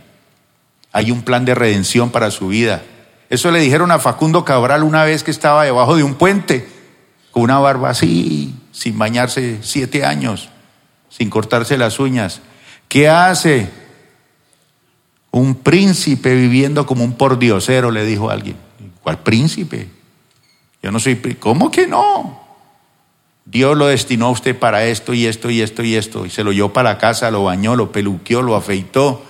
[0.91, 2.83] Hay un plan de redención para su vida.
[3.31, 6.69] Eso le dijeron a Facundo Cabral una vez que estaba debajo de un puente,
[7.31, 10.49] con una barba así, sin bañarse siete años,
[11.09, 12.41] sin cortarse las uñas.
[12.89, 13.71] ¿Qué hace?
[15.31, 18.66] Un príncipe viviendo como un pordiosero, le dijo alguien.
[19.07, 19.87] ¿Cuál príncipe?
[20.83, 22.45] Yo no soy ¿Cómo que no?
[23.45, 26.27] Dios lo destinó a usted para esto y esto y esto y esto.
[26.27, 29.25] Y se lo llevó para la casa, lo bañó, lo peluqueó, lo afeitó.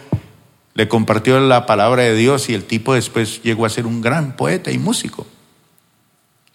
[0.73, 4.35] le compartió la palabra de Dios y el tipo después llegó a ser un gran
[4.35, 5.27] poeta y músico.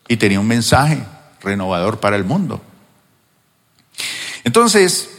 [0.08, 1.04] Y tenía un mensaje
[1.44, 2.60] renovador para el mundo.
[4.44, 5.12] Entonces,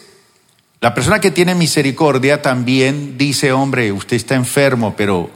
[0.81, 5.31] la persona que tiene misericordia también dice, hombre, usted está enfermo, pero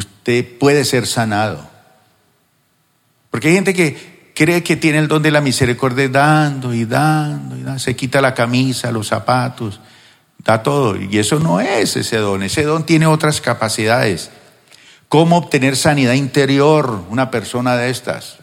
[0.00, 1.68] usted puede ser sanado.
[3.30, 7.56] Porque hay gente que cree que tiene el don de la misericordia dando y dando
[7.56, 9.80] y dando, se quita la camisa, los zapatos
[10.44, 10.96] da todo.
[10.96, 12.42] Y eso no es ese don.
[12.42, 14.30] Ese don tiene otras capacidades.
[15.08, 18.38] ¿Cómo obtener sanidad interior una persona de estas?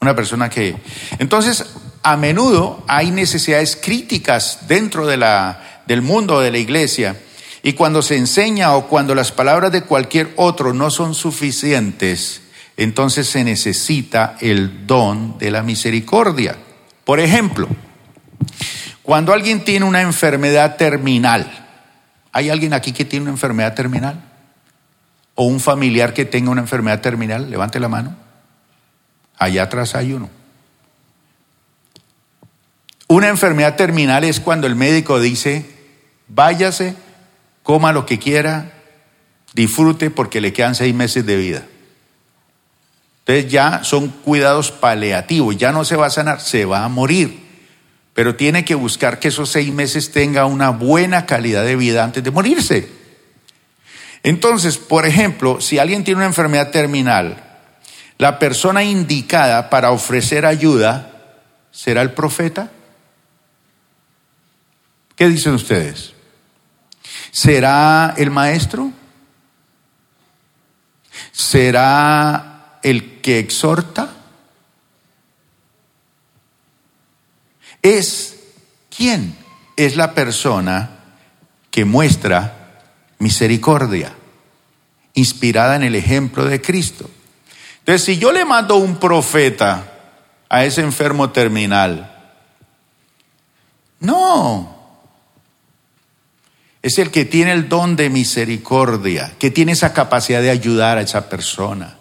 [0.00, 0.76] Una persona que...
[1.18, 1.64] Entonces,
[2.02, 7.16] a menudo hay necesidades críticas dentro de la, del mundo de la iglesia.
[7.66, 12.42] Y cuando se enseña o cuando las palabras de cualquier otro no son suficientes,
[12.76, 16.54] entonces se necesita el don de la misericordia.
[17.04, 17.66] Por ejemplo,
[19.02, 21.66] cuando alguien tiene una enfermedad terminal,
[22.30, 24.22] ¿hay alguien aquí que tiene una enfermedad terminal?
[25.34, 27.50] ¿O un familiar que tenga una enfermedad terminal?
[27.50, 28.14] Levante la mano.
[29.38, 30.30] Allá atrás hay uno.
[33.08, 35.68] Una enfermedad terminal es cuando el médico dice,
[36.28, 36.94] váyase,
[37.66, 38.72] coma lo que quiera,
[39.52, 41.66] disfrute porque le quedan seis meses de vida.
[43.26, 47.44] Entonces ya son cuidados paliativos, ya no se va a sanar, se va a morir
[48.16, 52.24] pero tiene que buscar que esos seis meses tenga una buena calidad de vida antes
[52.24, 52.88] de morirse.
[54.22, 57.44] Entonces, por ejemplo, si alguien tiene una enfermedad terminal,
[58.16, 61.12] la persona indicada para ofrecer ayuda
[61.72, 62.70] será el profeta.
[65.14, 66.14] ¿Qué dicen ustedes?
[67.36, 68.90] ¿Será el maestro?
[71.32, 74.08] ¿Será el que exhorta?
[77.82, 78.38] es
[78.88, 79.36] quién
[79.76, 80.90] es la persona
[81.70, 82.82] que muestra
[83.18, 84.14] misericordia,
[85.12, 87.10] inspirada en el ejemplo de Cristo.
[87.80, 89.92] Entonces, si yo le mando un profeta
[90.48, 92.12] a ese enfermo terminal,
[94.00, 94.75] no,
[96.86, 101.00] es el que tiene el don de misericordia, que tiene esa capacidad de ayudar a
[101.00, 101.96] esa persona,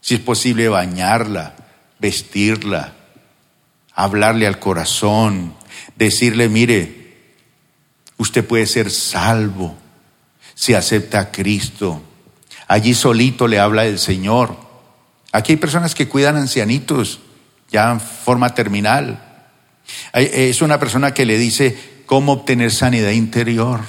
[0.00, 1.56] si es posible bañarla,
[1.98, 2.92] vestirla,
[3.92, 5.54] hablarle al corazón,
[5.96, 7.16] decirle, mire,
[8.18, 9.76] usted puede ser salvo
[10.54, 12.00] si acepta a Cristo.
[12.68, 14.56] Allí solito le habla del Señor.
[15.32, 17.18] Aquí hay personas que cuidan ancianitos
[17.68, 19.48] ya en forma terminal.
[20.12, 21.76] Es una persona que le dice
[22.06, 23.80] cómo obtener sanidad interior.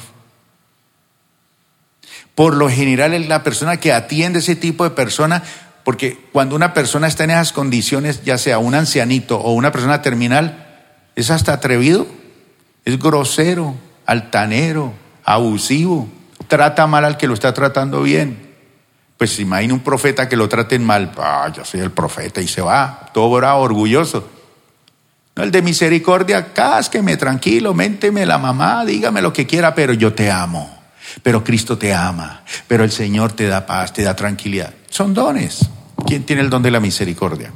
[2.35, 5.43] Por lo general es la persona que atiende ese tipo de persona
[5.83, 10.01] porque cuando una persona está en esas condiciones, ya sea un ancianito o una persona
[10.01, 10.67] terminal,
[11.15, 12.07] es hasta atrevido,
[12.85, 13.75] es grosero,
[14.05, 16.07] altanero, abusivo,
[16.47, 18.51] trata mal al que lo está tratando bien.
[19.17, 22.61] Pues imagina un profeta que lo traten mal, ah, yo soy el profeta y se
[22.61, 24.27] va, todo bravo, orgulloso.
[25.35, 30.13] No, el de misericordia, cásqueme tranquilo, ménteme la mamá, dígame lo que quiera, pero yo
[30.13, 30.80] te amo.
[31.23, 34.73] Pero Cristo te ama, pero el Señor te da paz, te da tranquilidad.
[34.89, 35.69] Son dones.
[36.05, 37.53] ¿Quién tiene el don de la misericordia?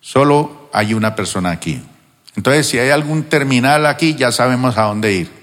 [0.00, 1.82] Solo hay una persona aquí.
[2.36, 5.40] Entonces, si hay algún terminal aquí, ya sabemos a dónde ir.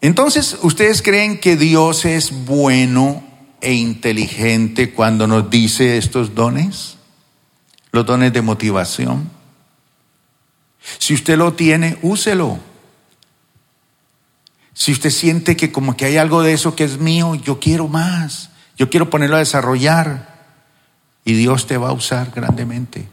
[0.00, 3.24] Entonces, ¿ustedes creen que Dios es bueno
[3.60, 6.98] e inteligente cuando nos dice estos dones?
[7.90, 9.30] Los dones de motivación.
[10.98, 12.58] Si usted lo tiene, úselo.
[14.74, 17.88] Si usted siente que como que hay algo de eso que es mío, yo quiero
[17.88, 20.34] más, yo quiero ponerlo a desarrollar
[21.24, 23.08] y Dios te va a usar grandemente.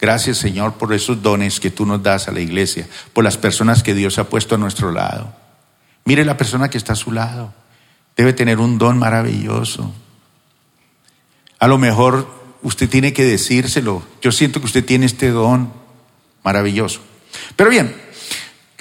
[0.00, 3.82] Gracias Señor por esos dones que tú nos das a la iglesia, por las personas
[3.82, 5.32] que Dios ha puesto a nuestro lado.
[6.04, 7.52] Mire la persona que está a su lado,
[8.16, 9.92] debe tener un don maravilloso.
[11.58, 12.28] A lo mejor
[12.62, 15.81] usted tiene que decírselo, yo siento que usted tiene este don
[16.42, 17.00] maravilloso.
[17.56, 17.94] Pero bien,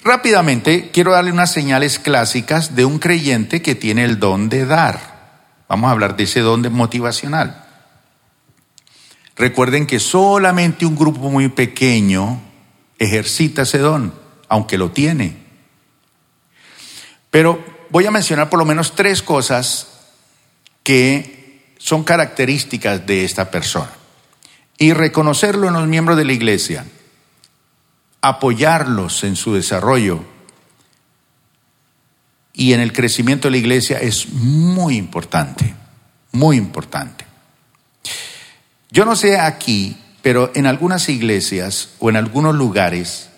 [0.03, 5.61] Rápidamente quiero darle unas señales clásicas de un creyente que tiene el don de dar.
[5.69, 7.65] Vamos a hablar de ese don de motivacional.
[9.35, 12.41] Recuerden que solamente un grupo muy pequeño
[12.97, 14.13] ejercita ese don,
[14.49, 15.37] aunque lo tiene.
[17.29, 19.87] Pero voy a mencionar por lo menos tres cosas
[20.81, 23.91] que son características de esta persona
[24.79, 26.85] y reconocerlo en los miembros de la iglesia
[28.21, 30.23] apoyarlos en su desarrollo
[32.53, 35.73] y en el crecimiento de la iglesia es muy importante,
[36.31, 37.25] muy importante.
[38.91, 43.29] Yo no sé aquí, pero en algunas iglesias o en algunos lugares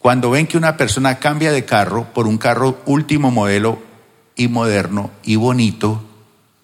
[0.00, 3.82] cuando ven que una persona cambia de carro por un carro último modelo
[4.34, 6.02] y moderno y bonito,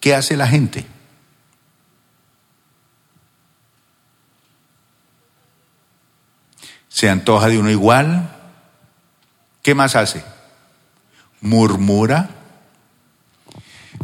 [0.00, 0.86] ¿qué hace la gente?
[6.96, 8.26] Se antoja de uno igual.
[9.60, 10.24] ¿Qué más hace?
[11.42, 12.30] Murmura.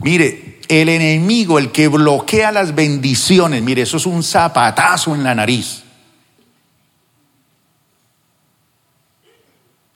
[0.03, 5.35] Mire, el enemigo, el que bloquea las bendiciones, mire, eso es un zapatazo en la
[5.35, 5.85] nariz.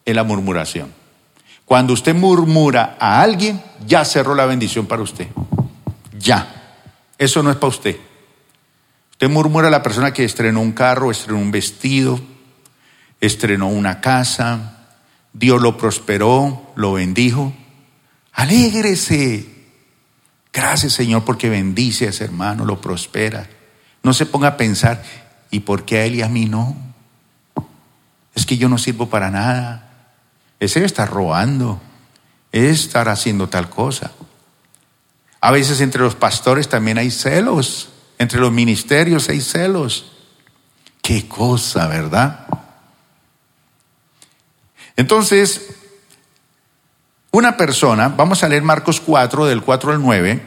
[0.06, 0.90] En la murmuración.
[1.66, 5.28] Cuando usted murmura a alguien, ya cerró la bendición para usted.
[6.18, 6.80] Ya.
[7.18, 7.98] Eso no es para usted.
[9.10, 12.18] Usted murmura a la persona que estrenó un carro, estrenó un vestido,
[13.20, 14.76] estrenó una casa,
[15.32, 17.52] Dios lo prosperó, lo bendijo.
[18.32, 19.54] Alégrese.
[20.52, 23.48] Gracias Señor porque bendice a ese hermano, lo prospera.
[24.02, 25.02] No se ponga a pensar,
[25.50, 26.76] ¿y por qué a él y a mí no?
[28.34, 30.14] Es que yo no sirvo para nada.
[30.60, 31.80] Ese está robando,
[32.52, 34.12] es estar haciendo tal cosa.
[35.40, 40.12] A veces entre los pastores también hay celos, entre los ministerios hay celos.
[41.02, 42.46] Qué cosa, ¿verdad?
[44.96, 45.68] Entonces,
[47.30, 50.40] una persona, vamos a leer Marcos 4, del 4 al 9,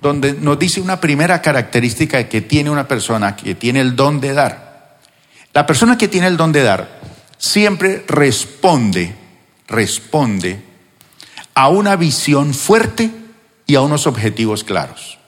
[0.00, 4.32] donde nos dice una primera característica que tiene una persona que tiene el don de
[4.32, 5.00] dar.
[5.52, 7.00] La persona que tiene el don de dar
[7.38, 9.14] siempre responde,
[9.66, 10.62] responde
[11.54, 13.10] a una visión fuerte
[13.66, 15.18] y a unos objetivos claros.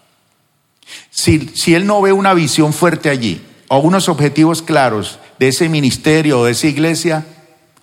[1.10, 5.68] Si, si él no ve una visión fuerte allí o unos objetivos claros de ese
[5.68, 7.26] ministerio o de esa iglesia,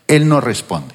[0.08, 0.93] él no responde.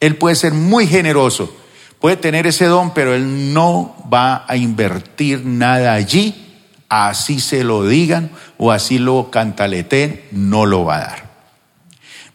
[0.00, 1.56] Él puede ser muy generoso,
[2.00, 7.86] puede tener ese don, pero él no va a invertir nada allí, así se lo
[7.86, 11.30] digan o así lo cantaleten, no lo va a dar.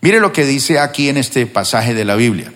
[0.02, 2.54] Mire lo que dice aquí en este pasaje de la Biblia.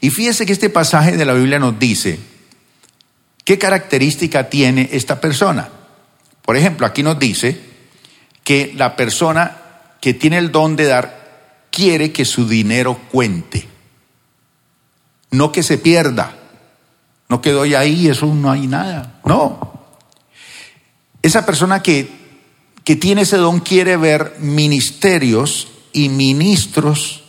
[0.00, 2.18] Y fíjese que este pasaje de la Biblia nos dice
[3.44, 5.68] qué característica tiene esta persona.
[6.42, 7.58] Por ejemplo, aquí nos dice
[8.42, 9.56] que la persona
[10.00, 11.23] que tiene el don de dar
[11.74, 13.66] quiere que su dinero cuente,
[15.32, 16.36] no que se pierda,
[17.28, 19.82] no que doy ahí, eso no hay nada, no.
[21.20, 22.08] Esa persona que,
[22.84, 27.24] que tiene ese don quiere ver ministerios y ministros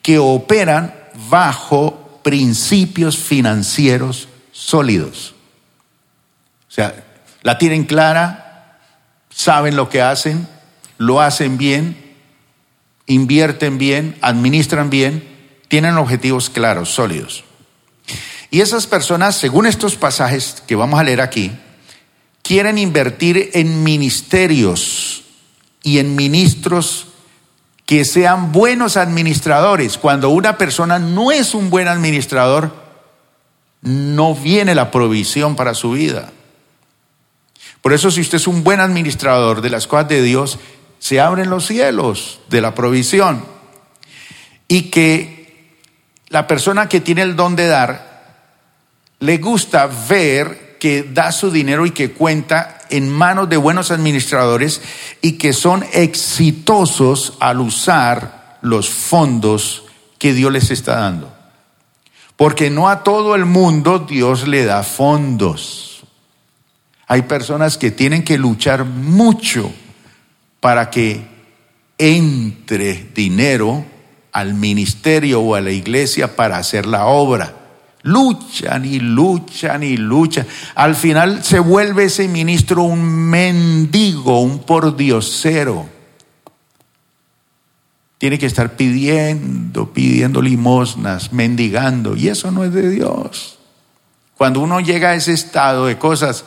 [0.00, 0.94] que operan
[1.28, 5.34] bajo principios financieros sólidos.
[6.68, 7.04] O sea,
[7.42, 8.78] la tienen clara,
[9.28, 10.46] saben lo que hacen,
[10.98, 12.09] lo hacen bien
[13.10, 15.24] invierten bien, administran bien,
[15.66, 17.42] tienen objetivos claros, sólidos.
[18.52, 21.50] Y esas personas, según estos pasajes que vamos a leer aquí,
[22.42, 25.24] quieren invertir en ministerios
[25.82, 27.08] y en ministros
[27.84, 29.98] que sean buenos administradores.
[29.98, 32.72] Cuando una persona no es un buen administrador,
[33.82, 36.30] no viene la provisión para su vida.
[37.82, 40.60] Por eso si usted es un buen administrador de las cosas de Dios,
[41.00, 43.44] se abren los cielos de la provisión.
[44.68, 45.80] Y que
[46.28, 48.36] la persona que tiene el don de dar,
[49.18, 54.80] le gusta ver que da su dinero y que cuenta en manos de buenos administradores
[55.20, 59.84] y que son exitosos al usar los fondos
[60.18, 61.34] que Dios les está dando.
[62.36, 66.04] Porque no a todo el mundo Dios le da fondos.
[67.06, 69.72] Hay personas que tienen que luchar mucho
[70.60, 71.22] para que
[71.98, 73.84] entre dinero
[74.32, 77.56] al ministerio o a la iglesia para hacer la obra.
[78.02, 80.46] Luchan y luchan y luchan.
[80.74, 85.86] Al final se vuelve ese ministro un mendigo, un pordiosero.
[88.16, 92.16] Tiene que estar pidiendo, pidiendo limosnas, mendigando.
[92.16, 93.58] Y eso no es de Dios.
[94.36, 96.44] Cuando uno llega a ese estado de cosas,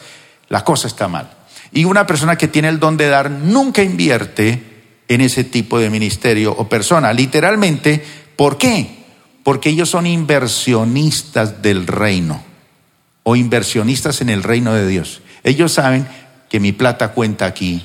[0.49, 1.29] la cosa está mal.
[1.73, 4.73] Y una persona que tiene el don de dar nunca invierte
[5.07, 7.13] en ese tipo de ministerio o persona.
[7.13, 8.03] Literalmente,
[8.35, 9.03] ¿por qué?
[9.43, 12.43] Porque ellos son inversionistas del reino
[13.23, 15.21] o inversionistas en el reino de Dios.
[15.43, 16.07] Ellos saben
[16.49, 17.83] que mi plata cuenta aquí,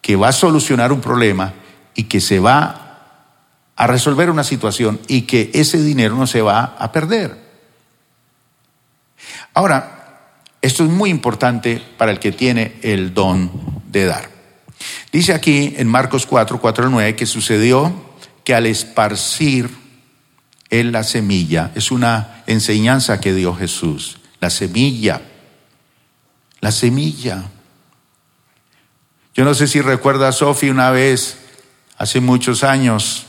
[0.00, 1.54] que va a solucionar un problema
[1.94, 2.82] y que se va
[3.76, 7.36] a resolver una situación y que ese dinero no se va a perder.
[9.54, 10.01] Ahora,
[10.62, 13.50] esto es muy importante para el que tiene el don
[13.88, 14.30] de dar.
[15.12, 17.92] Dice aquí en Marcos 4, 4 al 9 que sucedió
[18.44, 19.70] que al esparcir
[20.70, 25.20] en la semilla, es una enseñanza que dio Jesús, la semilla,
[26.60, 27.50] la semilla.
[29.34, 31.36] Yo no sé si recuerda a Sofi una vez,
[31.98, 33.26] hace muchos años,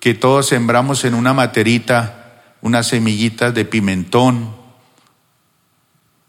[0.00, 2.16] que todos sembramos en una materita
[2.62, 4.59] unas semillitas de pimentón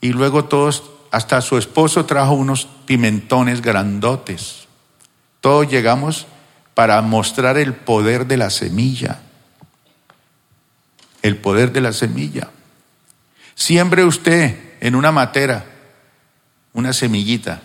[0.02, 4.68] y luego todos, hasta su esposo trajo unos pimentones grandotes.
[5.40, 6.28] Todos llegamos
[6.74, 9.22] para mostrar el poder de la semilla.
[11.22, 12.50] El poder de la semilla.
[13.56, 15.66] Siembre usted en una matera
[16.74, 17.62] una semillita.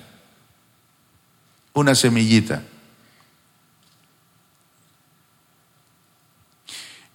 [1.73, 2.63] Una semillita.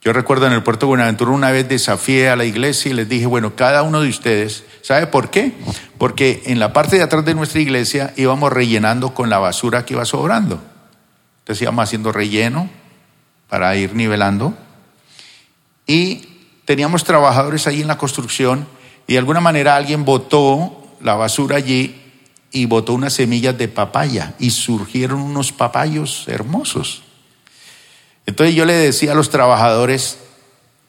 [0.04, 3.08] Yo recuerdo en el puerto de Buenaventura una vez desafié a la iglesia y les
[3.08, 5.54] dije, bueno, cada uno de ustedes, ¿sabe por qué?
[5.99, 9.93] Porque en la parte de atrás de nuestra iglesia íbamos rellenando con la basura que
[9.93, 10.60] iba sobrando.
[11.41, 12.68] Entonces íbamos haciendo relleno
[13.47, 14.56] para ir nivelando.
[15.86, 16.30] Y
[16.66, 18.68] teníamos trabajadores ahí en la construcción
[19.06, 22.02] y de alguna manera alguien botó la basura allí
[22.52, 27.04] y botó unas semillas de papaya y surgieron unos papayos hermosos.
[28.26, 30.17] Entonces yo le decía a los trabajadores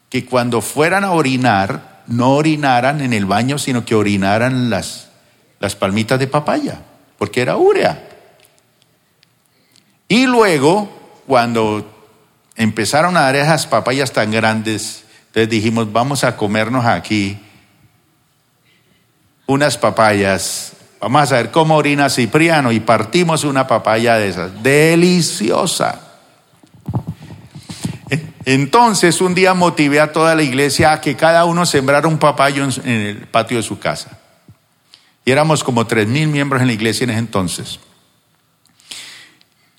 [0.09, 5.09] que cuando fueran a orinar, no orinaran en el baño, sino que orinaran las,
[5.59, 6.79] las palmitas de papaya,
[7.17, 8.09] porque era urea.
[10.07, 11.89] Y luego, cuando
[12.55, 17.39] empezaron a dar esas papayas tan grandes, entonces dijimos, vamos a comernos aquí
[19.47, 20.73] unas papayas.
[20.99, 24.63] Vamos a ver cómo orina Cipriano y partimos una papaya de esas.
[24.63, 26.02] Deliciosa.
[28.45, 32.63] Entonces un día motivé a toda la iglesia a que cada uno sembrara un papayo
[32.63, 34.19] en el patio de su casa.
[35.25, 37.79] Y éramos como tres mil miembros en la iglesia en ese entonces.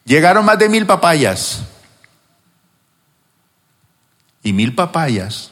[0.05, 1.63] Llegaron más de mil papayas.
[4.43, 5.51] Y mil papayas.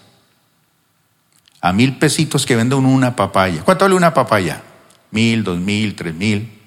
[1.60, 3.62] A mil pesitos que vende una papaya.
[3.62, 4.62] ¿Cuánto vale una papaya?
[5.10, 6.60] Mil, dos mil, tres mil.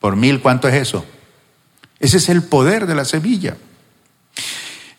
[0.00, 1.04] Por mil, ¿cuánto es eso?
[1.98, 3.56] Ese es el poder de la semilla.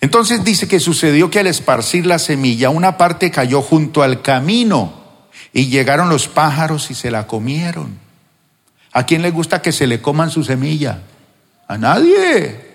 [0.01, 4.93] Entonces dice que sucedió que al esparcir la semilla, una parte cayó junto al camino
[5.53, 7.99] y llegaron los pájaros y se la comieron.
[8.91, 11.01] ¿A quién le gusta que se le coman su semilla?
[11.67, 12.71] A nadie.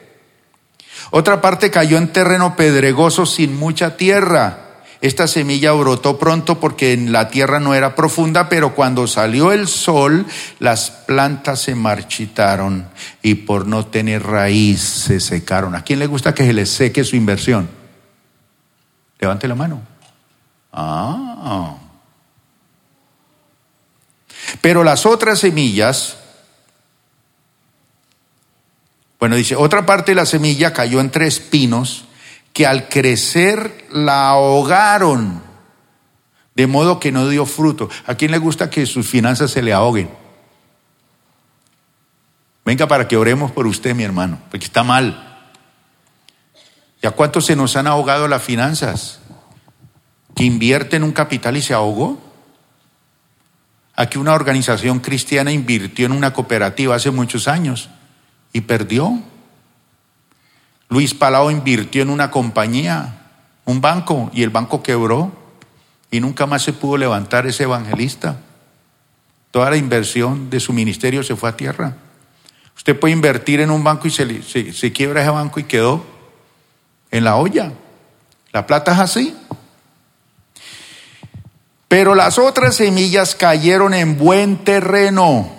[1.10, 4.65] Otra parte cayó en terreno pedregoso sin mucha tierra
[5.06, 9.68] esta semilla brotó pronto porque en la tierra no era profunda, pero cuando salió el
[9.68, 10.26] sol,
[10.58, 12.88] las plantas se marchitaron
[13.22, 15.74] y por no tener raíz se secaron.
[15.74, 17.68] ¿A quién le gusta que se le seque su inversión?
[19.18, 19.82] Levante la mano.
[20.72, 21.76] Ah.
[24.60, 26.16] Pero las otras semillas,
[29.18, 32.05] bueno, dice, otra parte de la semilla cayó entre espinos
[32.56, 35.42] que al crecer la ahogaron,
[36.54, 37.90] de modo que no dio fruto.
[38.06, 40.08] ¿A quién le gusta que sus finanzas se le ahoguen?
[42.64, 45.38] Venga para que oremos por usted, mi hermano, porque está mal.
[47.02, 49.20] ¿Y a cuántos se nos han ahogado las finanzas?
[50.34, 52.18] ¿Que invierte en un capital y se ahogó?
[53.94, 57.90] Aquí una organización cristiana invirtió en una cooperativa hace muchos años
[58.54, 59.20] y perdió.
[60.88, 63.26] Luis Palau invirtió en una compañía,
[63.64, 65.32] un banco, y el banco quebró
[66.10, 68.36] y nunca más se pudo levantar ese evangelista.
[69.50, 71.96] Toda la inversión de su ministerio se fue a tierra.
[72.76, 76.04] Usted puede invertir en un banco y se, se quiebra ese banco y quedó
[77.10, 77.72] en la olla.
[78.52, 79.36] La plata es así.
[81.88, 85.50] Pero las otras semillas cayeron en buen terreno.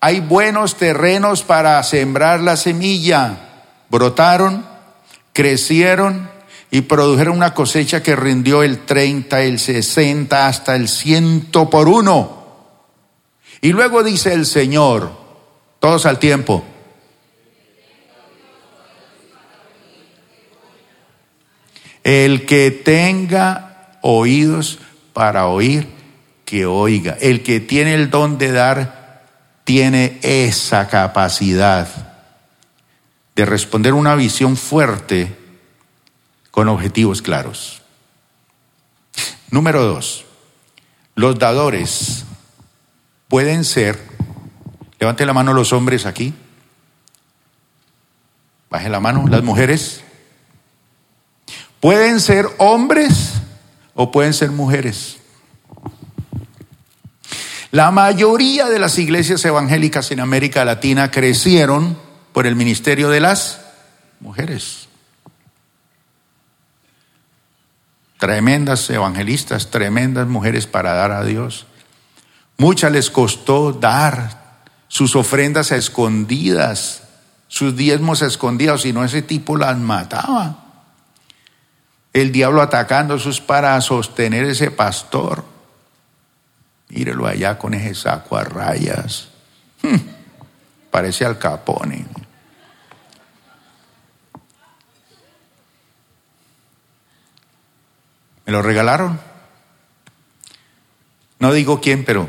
[0.00, 3.53] Hay buenos terrenos para sembrar la semilla
[3.94, 4.66] brotaron,
[5.32, 6.28] crecieron
[6.72, 12.44] y produjeron una cosecha que rindió el 30, el 60, hasta el ciento por uno.
[13.60, 15.12] Y luego dice el Señor,
[15.78, 16.64] todos al tiempo,
[22.02, 24.80] el que tenga oídos
[25.12, 25.86] para oír,
[26.44, 27.16] que oiga.
[27.20, 29.22] El que tiene el don de dar,
[29.62, 32.13] tiene esa capacidad
[33.34, 35.36] de responder una visión fuerte
[36.50, 37.82] con objetivos claros.
[39.50, 40.24] Número dos,
[41.14, 42.24] los dadores
[43.28, 44.00] pueden ser,
[44.98, 46.34] levante la mano los hombres aquí,
[48.70, 50.02] baje la mano las mujeres,
[51.80, 53.32] pueden ser hombres
[53.94, 55.18] o pueden ser mujeres.
[57.72, 62.03] La mayoría de las iglesias evangélicas en América Latina crecieron
[62.34, 63.60] por el ministerio de las
[64.18, 64.88] mujeres.
[68.18, 71.66] Tremendas evangelistas, tremendas mujeres para dar a Dios.
[72.58, 77.04] Muchas les costó dar sus ofrendas escondidas,
[77.46, 80.56] sus diezmos a escondidas, si no ese tipo las mataba.
[82.12, 85.44] El diablo atacando sus para sostener ese pastor.
[86.88, 89.28] Mírelo allá con ese saco a rayas.
[89.82, 89.98] Hmm,
[90.90, 92.23] parece al capone.
[98.46, 99.20] Me lo regalaron.
[101.38, 102.28] No digo quién, pero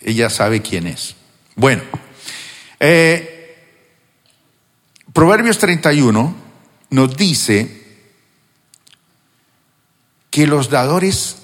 [0.00, 1.16] ella sabe quién es.
[1.54, 1.82] Bueno,
[2.80, 3.32] eh,
[5.12, 6.34] Proverbios 31
[6.90, 7.82] nos dice
[10.30, 11.42] que los dadores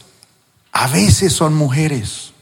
[0.73, 2.33] a veces son mujeres.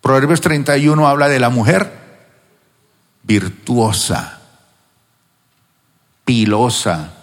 [0.00, 1.92] Proverbios 31 habla de la mujer
[3.24, 4.40] virtuosa,
[6.24, 7.15] pilosa.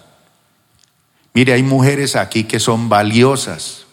[1.34, 3.86] Mire, hay mujeres aquí que son valiosas.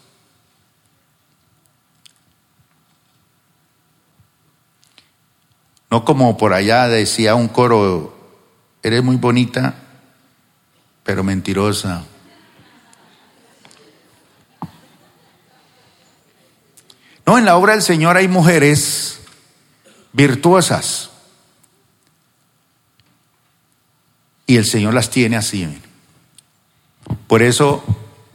[5.90, 8.16] No como por allá decía un coro,
[8.84, 9.74] eres muy bonita,
[11.04, 12.06] pero mentirosa.
[17.26, 19.20] No, en la obra del Señor hay mujeres
[20.14, 21.10] virtuosas.
[24.46, 25.82] Y el Señor las tiene así.
[27.28, 27.84] Por eso,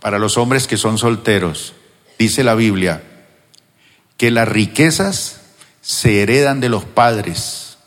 [0.01, 1.75] para los hombres que son solteros,
[2.19, 3.03] dice la Biblia,
[4.17, 5.41] que las riquezas
[5.81, 7.79] se heredan de los padres,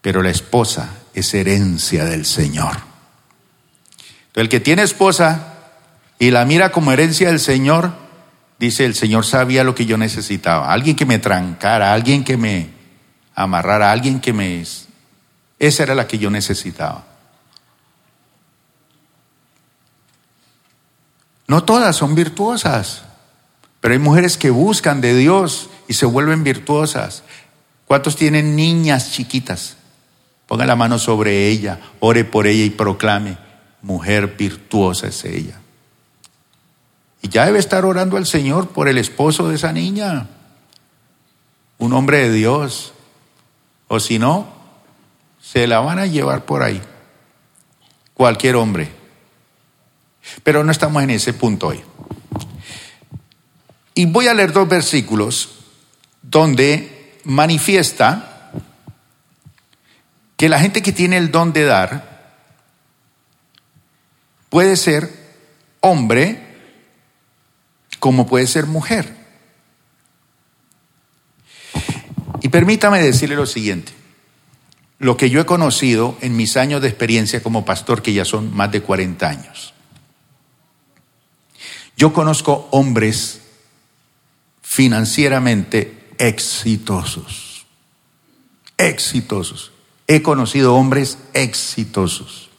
[0.00, 2.76] pero la esposa es herencia del Señor.
[4.34, 5.54] El que tiene esposa
[6.18, 7.92] y la mira como herencia del Señor,
[8.58, 10.72] dice el Señor sabía lo que yo necesitaba.
[10.72, 12.70] Alguien que me trancara, alguien que me
[13.34, 14.64] amarrara, alguien que me...
[15.58, 17.07] Esa era la que yo necesitaba.
[21.48, 23.02] No todas son virtuosas,
[23.80, 27.24] pero hay mujeres que buscan de Dios y se vuelven virtuosas.
[27.86, 29.78] ¿Cuántos tienen niñas chiquitas?
[30.46, 33.38] Ponga la mano sobre ella, ore por ella y proclame,
[33.80, 35.58] mujer virtuosa es ella.
[37.22, 40.28] Y ya debe estar orando al Señor por el esposo de esa niña,
[41.78, 42.92] un hombre de Dios.
[43.88, 44.46] O si no,
[45.40, 46.82] se la van a llevar por ahí.
[48.12, 48.97] Cualquier hombre.
[50.42, 51.80] Pero no estamos en ese punto hoy.
[53.94, 55.50] Y voy a leer dos versículos
[56.22, 58.52] donde manifiesta
[60.36, 62.36] que la gente que tiene el don de dar
[64.48, 65.10] puede ser
[65.80, 66.46] hombre
[67.98, 69.16] como puede ser mujer.
[72.40, 73.92] Y permítame decirle lo siguiente,
[74.98, 78.54] lo que yo he conocido en mis años de experiencia como pastor, que ya son
[78.54, 79.74] más de 40 años.
[81.98, 83.40] Yo conozco hombres
[84.62, 87.66] financieramente exitosos,
[88.76, 89.72] exitosos.
[90.06, 92.50] He conocido hombres exitosos.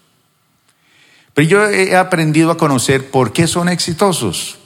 [1.33, 4.59] Pero yo he aprendido a conocer por qué son exitosos.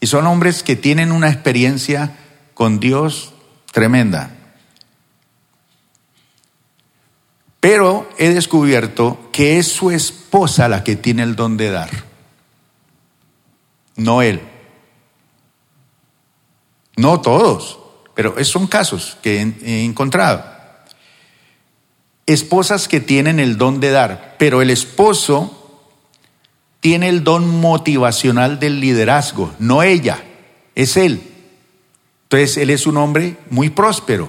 [0.00, 2.16] Y son hombres que tienen una experiencia
[2.54, 3.34] con Dios
[3.70, 4.34] tremenda.
[7.60, 11.90] Pero he descubierto que es su esposa la que tiene el don de dar,
[13.96, 14.40] no él.
[16.96, 17.78] No todos,
[18.14, 20.44] pero son casos que he encontrado.
[22.26, 25.56] Esposas que tienen el don de dar, pero el esposo
[26.80, 30.22] tiene el don motivacional del liderazgo, no ella,
[30.74, 31.20] es él.
[32.24, 34.28] Entonces, él es un hombre muy próspero,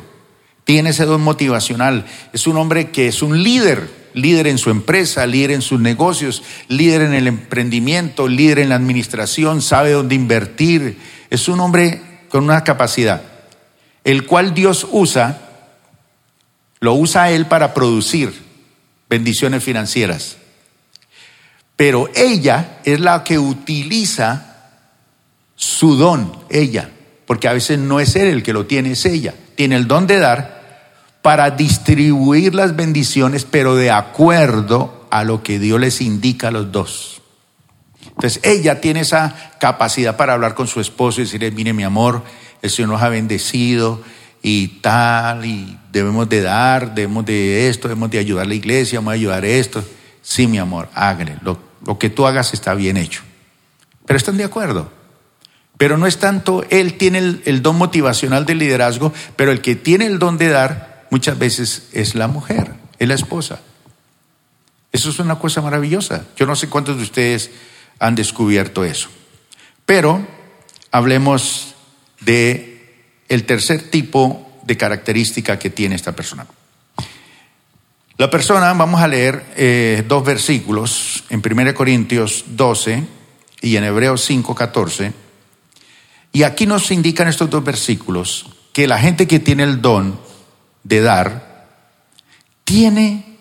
[0.63, 5.26] tiene ese don motivacional, es un hombre que es un líder, líder en su empresa,
[5.26, 10.97] líder en sus negocios, líder en el emprendimiento, líder en la administración, sabe dónde invertir,
[11.30, 13.22] es un hombre con una capacidad,
[14.03, 15.49] el cual Dios usa,
[16.80, 18.34] lo usa él para producir
[19.09, 20.38] bendiciones financieras.
[21.76, 24.72] Pero ella es la que utiliza
[25.55, 26.89] su don, ella,
[27.28, 29.36] porque a veces no es él el que lo tiene, es ella.
[29.55, 30.57] Tiene el don de dar
[31.28, 36.71] para distribuir las bendiciones, pero de acuerdo a lo que Dios les indica a los
[36.71, 37.21] dos.
[38.05, 42.23] Entonces ella tiene esa capacidad para hablar con su esposo y decirle, mire mi amor,
[42.61, 44.01] el Señor nos ha bendecido
[44.41, 48.99] y tal, y debemos de dar, debemos de esto, debemos de ayudar a la iglesia,
[48.99, 49.84] vamos a ayudar a esto.
[50.21, 53.21] Sí, mi amor, hágale, lo lo que tú hagas está bien hecho.
[54.05, 54.91] Pero están de acuerdo.
[55.78, 60.07] Pero no es tanto, él tiene el, don motivacional del liderazgo, pero el que tiene
[60.07, 63.62] el don de dar muchas veces es la mujer, es la esposa.
[64.91, 66.26] Eso es una cosa maravillosa.
[66.36, 67.51] Yo no sé cuántos de ustedes
[67.99, 69.10] han descubierto eso.
[69.86, 70.26] Pero
[70.91, 71.76] hablemos
[72.22, 72.78] de
[73.30, 76.45] el tercer tipo de característica que tiene esta persona.
[78.18, 83.03] La persona, vamos a leer eh, dos versículos en 1 Corintios 12
[83.62, 85.14] y en Hebreos 5, 14.
[86.34, 90.20] Y aquí nos indican estos dos versículos que la gente que tiene el don
[90.88, 91.68] de dar
[92.64, 93.38] tiene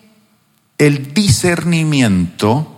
[0.77, 2.73] el discernimiento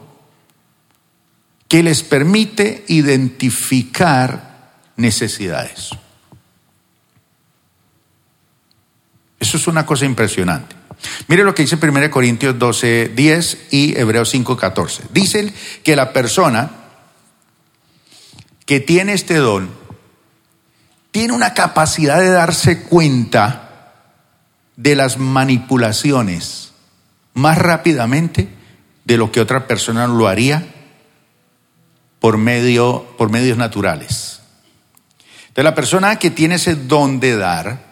[1.68, 5.90] que les permite identificar necesidades.
[9.40, 10.76] Eso es una cosa impresionante.
[11.28, 15.04] Mire lo que dice 1 Corintios 12, 10 y Hebreos 5, 14.
[15.12, 15.54] Dicen
[15.84, 16.72] que la persona
[18.66, 19.70] que tiene este don
[21.12, 23.69] tiene una capacidad de darse cuenta
[24.80, 26.72] de las manipulaciones
[27.34, 28.48] más rápidamente
[29.04, 30.64] de lo que otra persona lo haría
[32.22, 34.40] por, medio, por medios naturales.
[35.50, 37.90] Entonces la persona que tiene ese don de dar,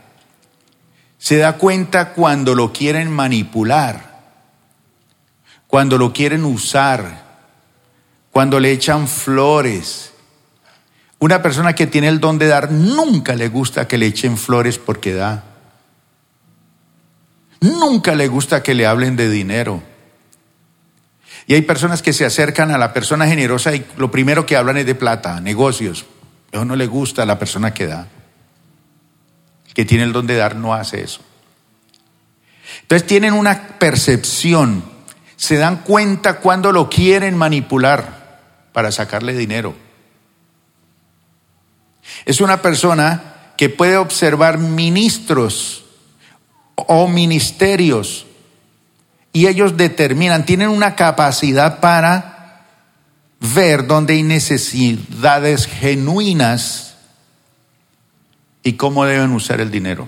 [1.17, 4.21] se da cuenta cuando lo quieren manipular,
[5.67, 7.25] cuando lo quieren usar,
[8.31, 10.13] cuando le echan flores.
[11.19, 14.77] Una persona que tiene el don de dar nunca le gusta que le echen flores
[14.77, 15.43] porque da.
[17.61, 19.81] Nunca le gusta que le hablen de dinero.
[21.47, 24.77] Y hay personas que se acercan a la persona generosa y lo primero que hablan
[24.77, 26.05] es de plata, negocios.
[26.51, 28.07] Eso no le gusta a la persona que da
[29.77, 31.21] que tiene el don de dar no hace eso.
[32.81, 34.83] Entonces tienen una percepción,
[35.35, 38.39] se dan cuenta cuando lo quieren manipular
[38.73, 39.75] para sacarle dinero.
[42.25, 45.85] Es una persona que puede observar ministros
[46.77, 48.25] o ministerios
[49.33, 52.65] y ellos determinan, tienen una capacidad para
[53.39, 56.95] ver dónde hay necesidades genuinas
[58.63, 60.07] y cómo deben usar el dinero.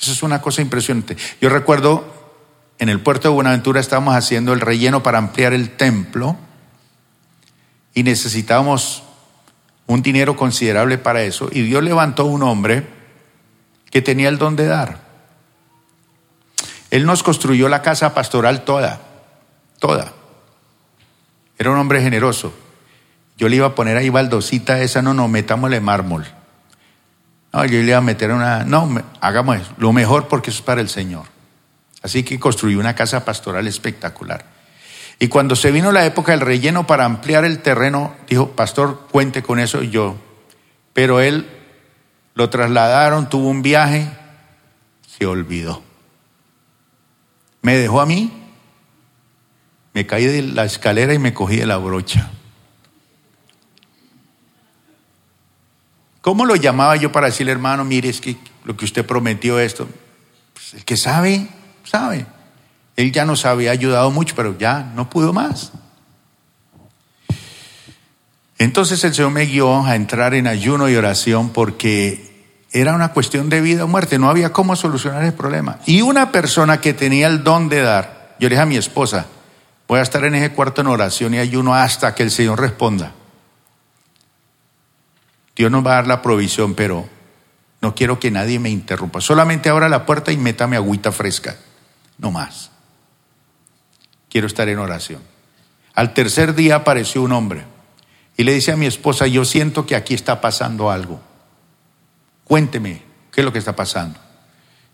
[0.00, 1.16] Eso es una cosa impresionante.
[1.40, 2.12] Yo recuerdo
[2.78, 6.36] en el puerto de Buenaventura estábamos haciendo el relleno para ampliar el templo
[7.94, 9.02] y necesitábamos
[9.86, 13.03] un dinero considerable para eso y Dios levantó un hombre
[13.94, 14.98] que tenía el don de dar.
[16.90, 18.98] Él nos construyó la casa pastoral toda,
[19.78, 20.12] toda.
[21.56, 22.52] Era un hombre generoso.
[23.38, 26.26] Yo le iba a poner ahí baldosita esa, no, no, metámosle mármol.
[27.52, 30.64] No, yo le iba a meter una, no, hagamos eso, lo mejor porque eso es
[30.64, 31.26] para el Señor.
[32.02, 34.44] Así que construí una casa pastoral espectacular.
[35.20, 39.44] Y cuando se vino la época del relleno para ampliar el terreno, dijo, pastor, cuente
[39.44, 40.16] con eso y yo.
[40.92, 41.46] Pero él
[42.34, 44.08] lo trasladaron, tuvo un viaje,
[45.06, 45.82] se olvidó.
[47.62, 48.32] Me dejó a mí,
[49.94, 52.30] me caí de la escalera y me cogí de la brocha.
[56.20, 59.86] ¿Cómo lo llamaba yo para decirle, hermano, mire, es que lo que usted prometió esto?
[60.54, 61.48] Pues el que sabe,
[61.84, 62.26] sabe.
[62.96, 65.72] Él ya nos había ayudado mucho, pero ya no pudo más.
[68.64, 73.50] Entonces el Señor me guió a entrar en ayuno y oración porque era una cuestión
[73.50, 75.80] de vida o muerte, no había cómo solucionar el problema.
[75.84, 79.26] Y una persona que tenía el don de dar, yo le dije a mi esposa,
[79.86, 83.12] voy a estar en ese cuarto en oración y ayuno hasta que el Señor responda.
[85.54, 87.06] Dios nos va a dar la provisión, pero
[87.82, 89.20] no quiero que nadie me interrumpa.
[89.20, 91.54] Solamente abra la puerta y métame agüita fresca.
[92.16, 92.70] No más.
[94.30, 95.20] Quiero estar en oración.
[95.92, 97.73] Al tercer día apareció un hombre
[98.36, 101.20] y le dice a mi esposa, yo siento que aquí está pasando algo.
[102.44, 104.18] Cuénteme, ¿qué es lo que está pasando?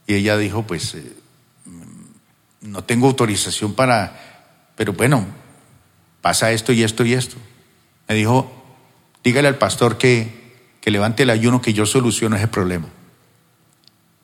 [0.07, 1.13] Y ella dijo, pues, eh,
[2.61, 5.27] no tengo autorización para, pero bueno,
[6.21, 7.37] pasa esto y esto y esto.
[8.09, 8.51] Me dijo,
[9.23, 10.41] dígale al pastor que
[10.81, 12.89] que levante el ayuno que yo soluciono ese problema.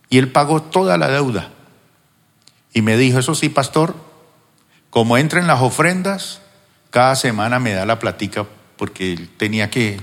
[0.08, 1.50] Y él pagó toda la deuda.
[2.72, 3.94] Y me dijo, eso sí, pastor,
[4.90, 6.40] como entren las ofrendas,
[6.90, 8.46] cada semana me da la platica
[8.76, 10.00] porque él tenía que...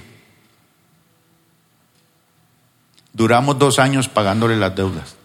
[3.13, 5.15] Duramos dos años pagándole las deudas.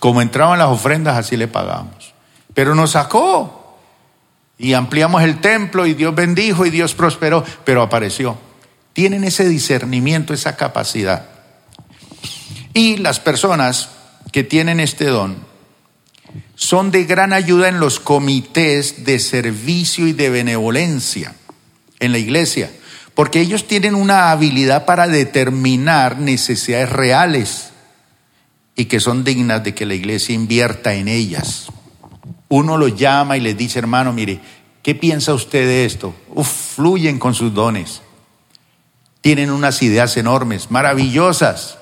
[0.00, 2.14] Como entraban las ofrendas, así le pagamos.
[2.54, 3.78] Pero nos sacó.
[4.58, 8.38] Y ampliamos el templo y Dios bendijo y Dios prosperó, pero apareció
[8.92, 11.26] tienen ese discernimiento, esa capacidad.
[12.74, 13.90] Y las personas
[14.32, 15.36] que tienen este don
[16.54, 21.34] son de gran ayuda en los comités de servicio y de benevolencia
[22.02, 22.70] en la iglesia,
[23.14, 27.70] porque ellos tienen una habilidad para determinar necesidades reales
[28.76, 31.68] y que son dignas de que la iglesia invierta en ellas.
[32.48, 34.40] Uno los llama y les dice, hermano, mire,
[34.82, 36.14] ¿qué piensa usted de esto?
[36.34, 38.02] Uf, fluyen con sus dones
[39.22, 41.78] tienen unas ideas enormes, maravillosas.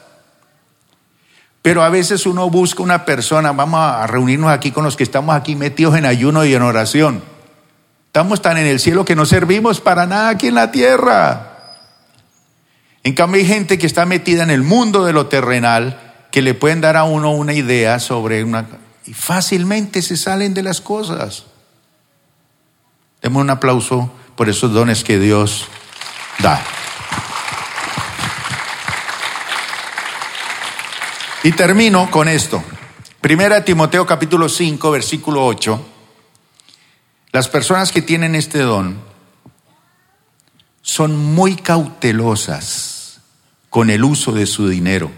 [1.63, 5.35] Pero a veces uno busca una persona, vamos a reunirnos aquí con los que estamos
[5.35, 7.23] aquí metidos en ayuno y en oración.
[8.11, 11.77] Estamos tan en el cielo que no servimos para nada aquí en la tierra.
[13.05, 16.55] En cambio hay gente que está metida en el mundo de lo terrenal que le
[16.55, 18.67] pueden dar a uno una idea sobre una...
[19.07, 21.45] Y fácilmente se salen de las cosas.
[23.23, 25.69] Demos un aplauso por esos dones que Dios
[26.41, 26.61] da.
[31.45, 32.61] Y termino con esto.
[33.21, 35.87] Primera Timoteo capítulo 5, versículo 8.
[37.33, 39.01] Las personas que tienen este don
[40.83, 43.21] son muy cautelosas
[43.69, 45.13] con el uso de su dinero,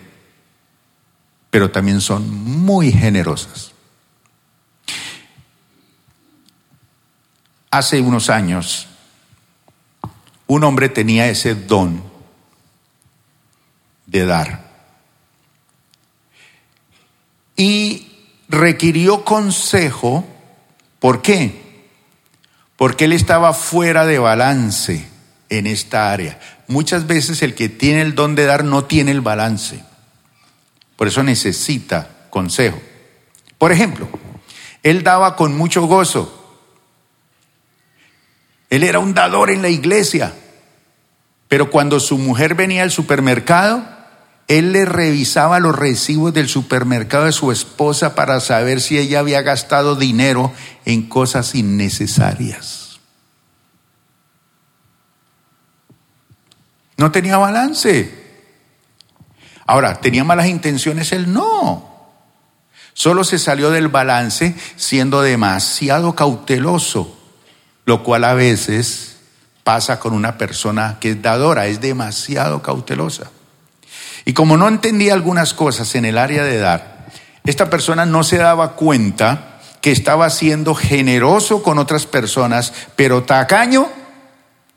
[1.50, 3.72] pero también son muy generosas.
[7.70, 8.88] Hace unos años,
[10.46, 12.04] un hombre tenía ese don
[14.06, 14.70] de dar
[17.56, 18.12] y
[18.48, 20.26] requirió consejo.
[20.98, 21.61] ¿Por qué?
[22.83, 25.07] Porque él estaba fuera de balance
[25.49, 26.41] en esta área.
[26.66, 29.85] Muchas veces el que tiene el don de dar no tiene el balance.
[30.97, 32.83] Por eso necesita consejo.
[33.57, 34.09] Por ejemplo,
[34.83, 36.61] él daba con mucho gozo.
[38.68, 40.35] Él era un dador en la iglesia.
[41.47, 43.87] Pero cuando su mujer venía al supermercado,
[44.59, 49.40] él le revisaba los recibos del supermercado de su esposa para saber si ella había
[49.40, 50.53] gastado dinero
[50.84, 53.00] en cosas innecesarias.
[56.98, 58.22] No tenía balance.
[59.64, 61.12] Ahora, ¿tenía malas intenciones?
[61.12, 61.90] Él no.
[62.92, 67.18] Solo se salió del balance siendo demasiado cauteloso,
[67.86, 69.16] lo cual a veces
[69.64, 73.30] pasa con una persona que es dadora, es demasiado cautelosa.
[74.24, 77.08] Y como no entendía algunas cosas en el área de dar,
[77.44, 83.88] esta persona no se daba cuenta que estaba siendo generoso con otras personas, pero tacaño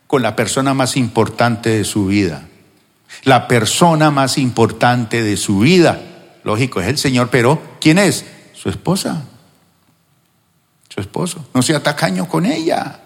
[0.08, 2.44] con la persona más importante de su vida.
[3.24, 6.02] La persona más importante de su vida.
[6.44, 8.26] Lógico, es el Señor, pero ¿quién es?
[8.54, 9.24] Su esposa.
[10.90, 11.48] Su esposo.
[11.54, 13.00] No sea tacaño con ella.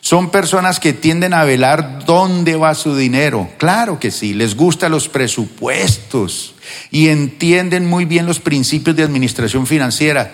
[0.00, 3.48] Son personas que tienden a velar dónde va su dinero.
[3.58, 6.54] Claro que sí, les gustan los presupuestos
[6.90, 10.32] y entienden muy bien los principios de administración financiera.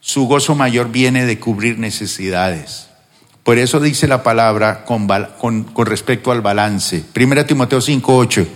[0.00, 2.88] Su gozo mayor viene de cubrir necesidades.
[3.44, 5.06] Por eso dice la palabra con,
[5.64, 7.04] con respecto al balance.
[7.12, 8.46] Primera Timoteo 5:8.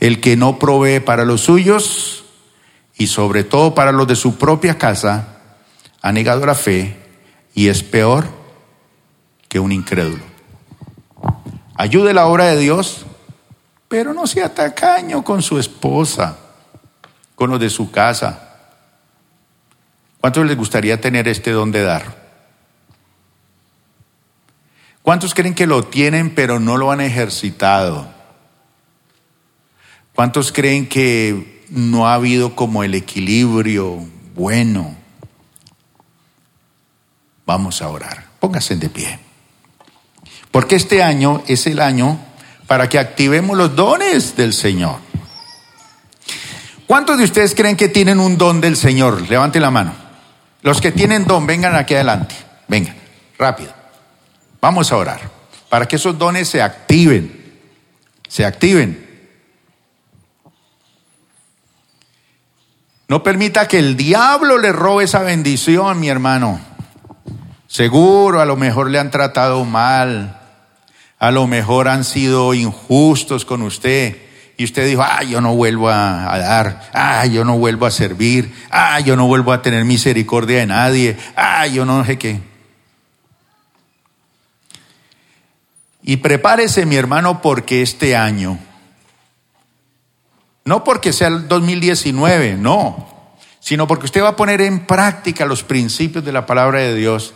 [0.00, 2.24] El que no provee para los suyos
[2.96, 5.38] y sobre todo para los de su propia casa,
[6.00, 6.96] ha negado la fe
[7.54, 8.43] y es peor
[9.54, 10.24] que un incrédulo.
[11.76, 13.06] Ayude la obra de Dios,
[13.86, 16.36] pero no sea tacaño con su esposa,
[17.36, 18.48] con los de su casa.
[20.20, 22.20] ¿Cuántos les gustaría tener este don de dar?
[25.02, 28.08] ¿Cuántos creen que lo tienen pero no lo han ejercitado?
[30.16, 34.96] ¿Cuántos creen que no ha habido como el equilibrio bueno?
[37.46, 38.26] Vamos a orar.
[38.40, 39.23] Pónganse de pie.
[40.54, 42.16] Porque este año es el año
[42.68, 44.98] para que activemos los dones del Señor.
[46.86, 49.28] ¿Cuántos de ustedes creen que tienen un don del Señor?
[49.28, 49.92] Levanten la mano.
[50.62, 52.36] Los que tienen don, vengan aquí adelante.
[52.68, 52.94] Vengan,
[53.36, 53.72] rápido.
[54.60, 55.22] Vamos a orar
[55.68, 57.58] para que esos dones se activen.
[58.28, 59.04] Se activen.
[63.08, 66.60] No permita que el diablo le robe esa bendición, mi hermano.
[67.66, 70.42] Seguro, a lo mejor le han tratado mal,
[71.18, 74.16] a lo mejor han sido injustos con usted.
[74.56, 78.54] Y usted dijo, ah, yo no vuelvo a, dar, ah, yo no vuelvo a servir,
[78.70, 82.40] ah, yo no vuelvo a tener misericordia de nadie, ah, yo no sé qué.
[86.04, 88.58] Y prepárese, mi hermano, porque este año,
[90.64, 93.08] no porque sea el 2019, no,
[93.58, 97.34] sino porque usted va a poner en práctica los principios de la palabra de Dios,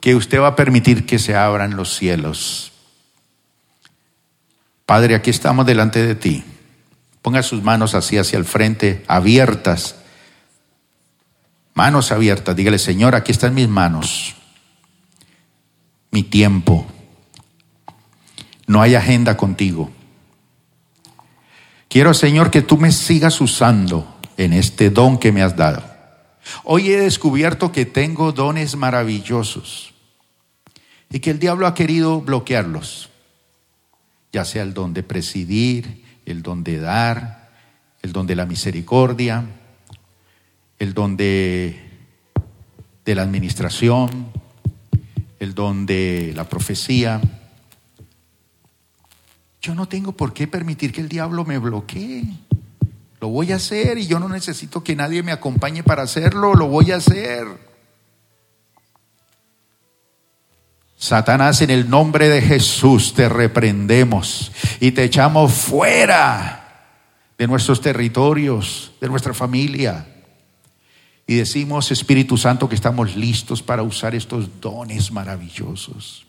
[0.00, 2.72] que usted va a permitir que se abran los cielos
[4.88, 6.42] Padre, aquí estamos delante de ti.
[7.20, 9.96] Ponga sus manos así hacia el frente, abiertas.
[11.74, 12.56] Manos abiertas.
[12.56, 14.34] Dígale, Señor, aquí están mis manos.
[16.10, 16.86] Mi tiempo.
[18.66, 19.90] No hay agenda contigo.
[21.88, 25.84] Quiero, Señor, que tú me sigas usando en este don que me has dado.
[26.64, 29.92] Hoy he descubierto que tengo dones maravillosos
[31.10, 33.07] y que el diablo ha querido bloquearlos
[34.32, 37.50] ya sea el don de presidir, el don de dar,
[38.02, 39.44] el don de la misericordia,
[40.78, 41.80] el don de,
[43.04, 44.28] de la administración,
[45.38, 47.20] el don de la profecía.
[49.60, 52.24] Yo no tengo por qué permitir que el diablo me bloquee.
[53.20, 56.68] Lo voy a hacer y yo no necesito que nadie me acompañe para hacerlo, lo
[56.68, 57.67] voy a hacer.
[60.98, 66.96] Satanás, en el nombre de Jesús te reprendemos y te echamos fuera
[67.38, 70.06] de nuestros territorios, de nuestra familia.
[71.26, 76.26] Y decimos, Espíritu Santo, que estamos listos para usar estos dones maravillosos.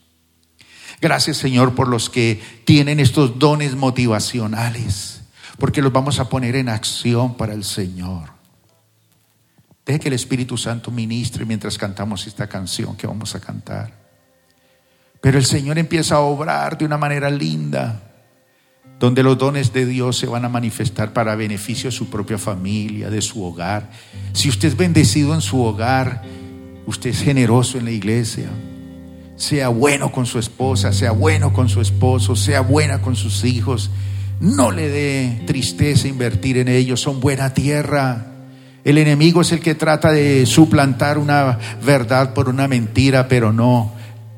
[1.02, 5.20] Gracias, Señor, por los que tienen estos dones motivacionales
[5.60, 8.32] porque los vamos a poner en acción para el Señor.
[9.86, 13.99] Deje que el Espíritu Santo ministre mientras cantamos esta canción que vamos a cantar.
[15.22, 18.02] Pero el Señor empieza a obrar de una manera linda,
[19.00, 23.10] donde los dones de Dios se van a manifestar para beneficio de su propia familia,
[23.10, 23.90] de su hogar.
[24.34, 26.24] Si usted es bendecido en su hogar,
[26.86, 28.50] usted es generoso en la iglesia,
[29.36, 33.90] sea bueno con su esposa, sea bueno con su esposo, sea buena con sus hijos
[34.40, 38.26] no le dé tristeza invertir en ellos, son buena tierra.
[38.86, 43.94] El enemigo es el que trata de suplantar una verdad por una mentira, pero no.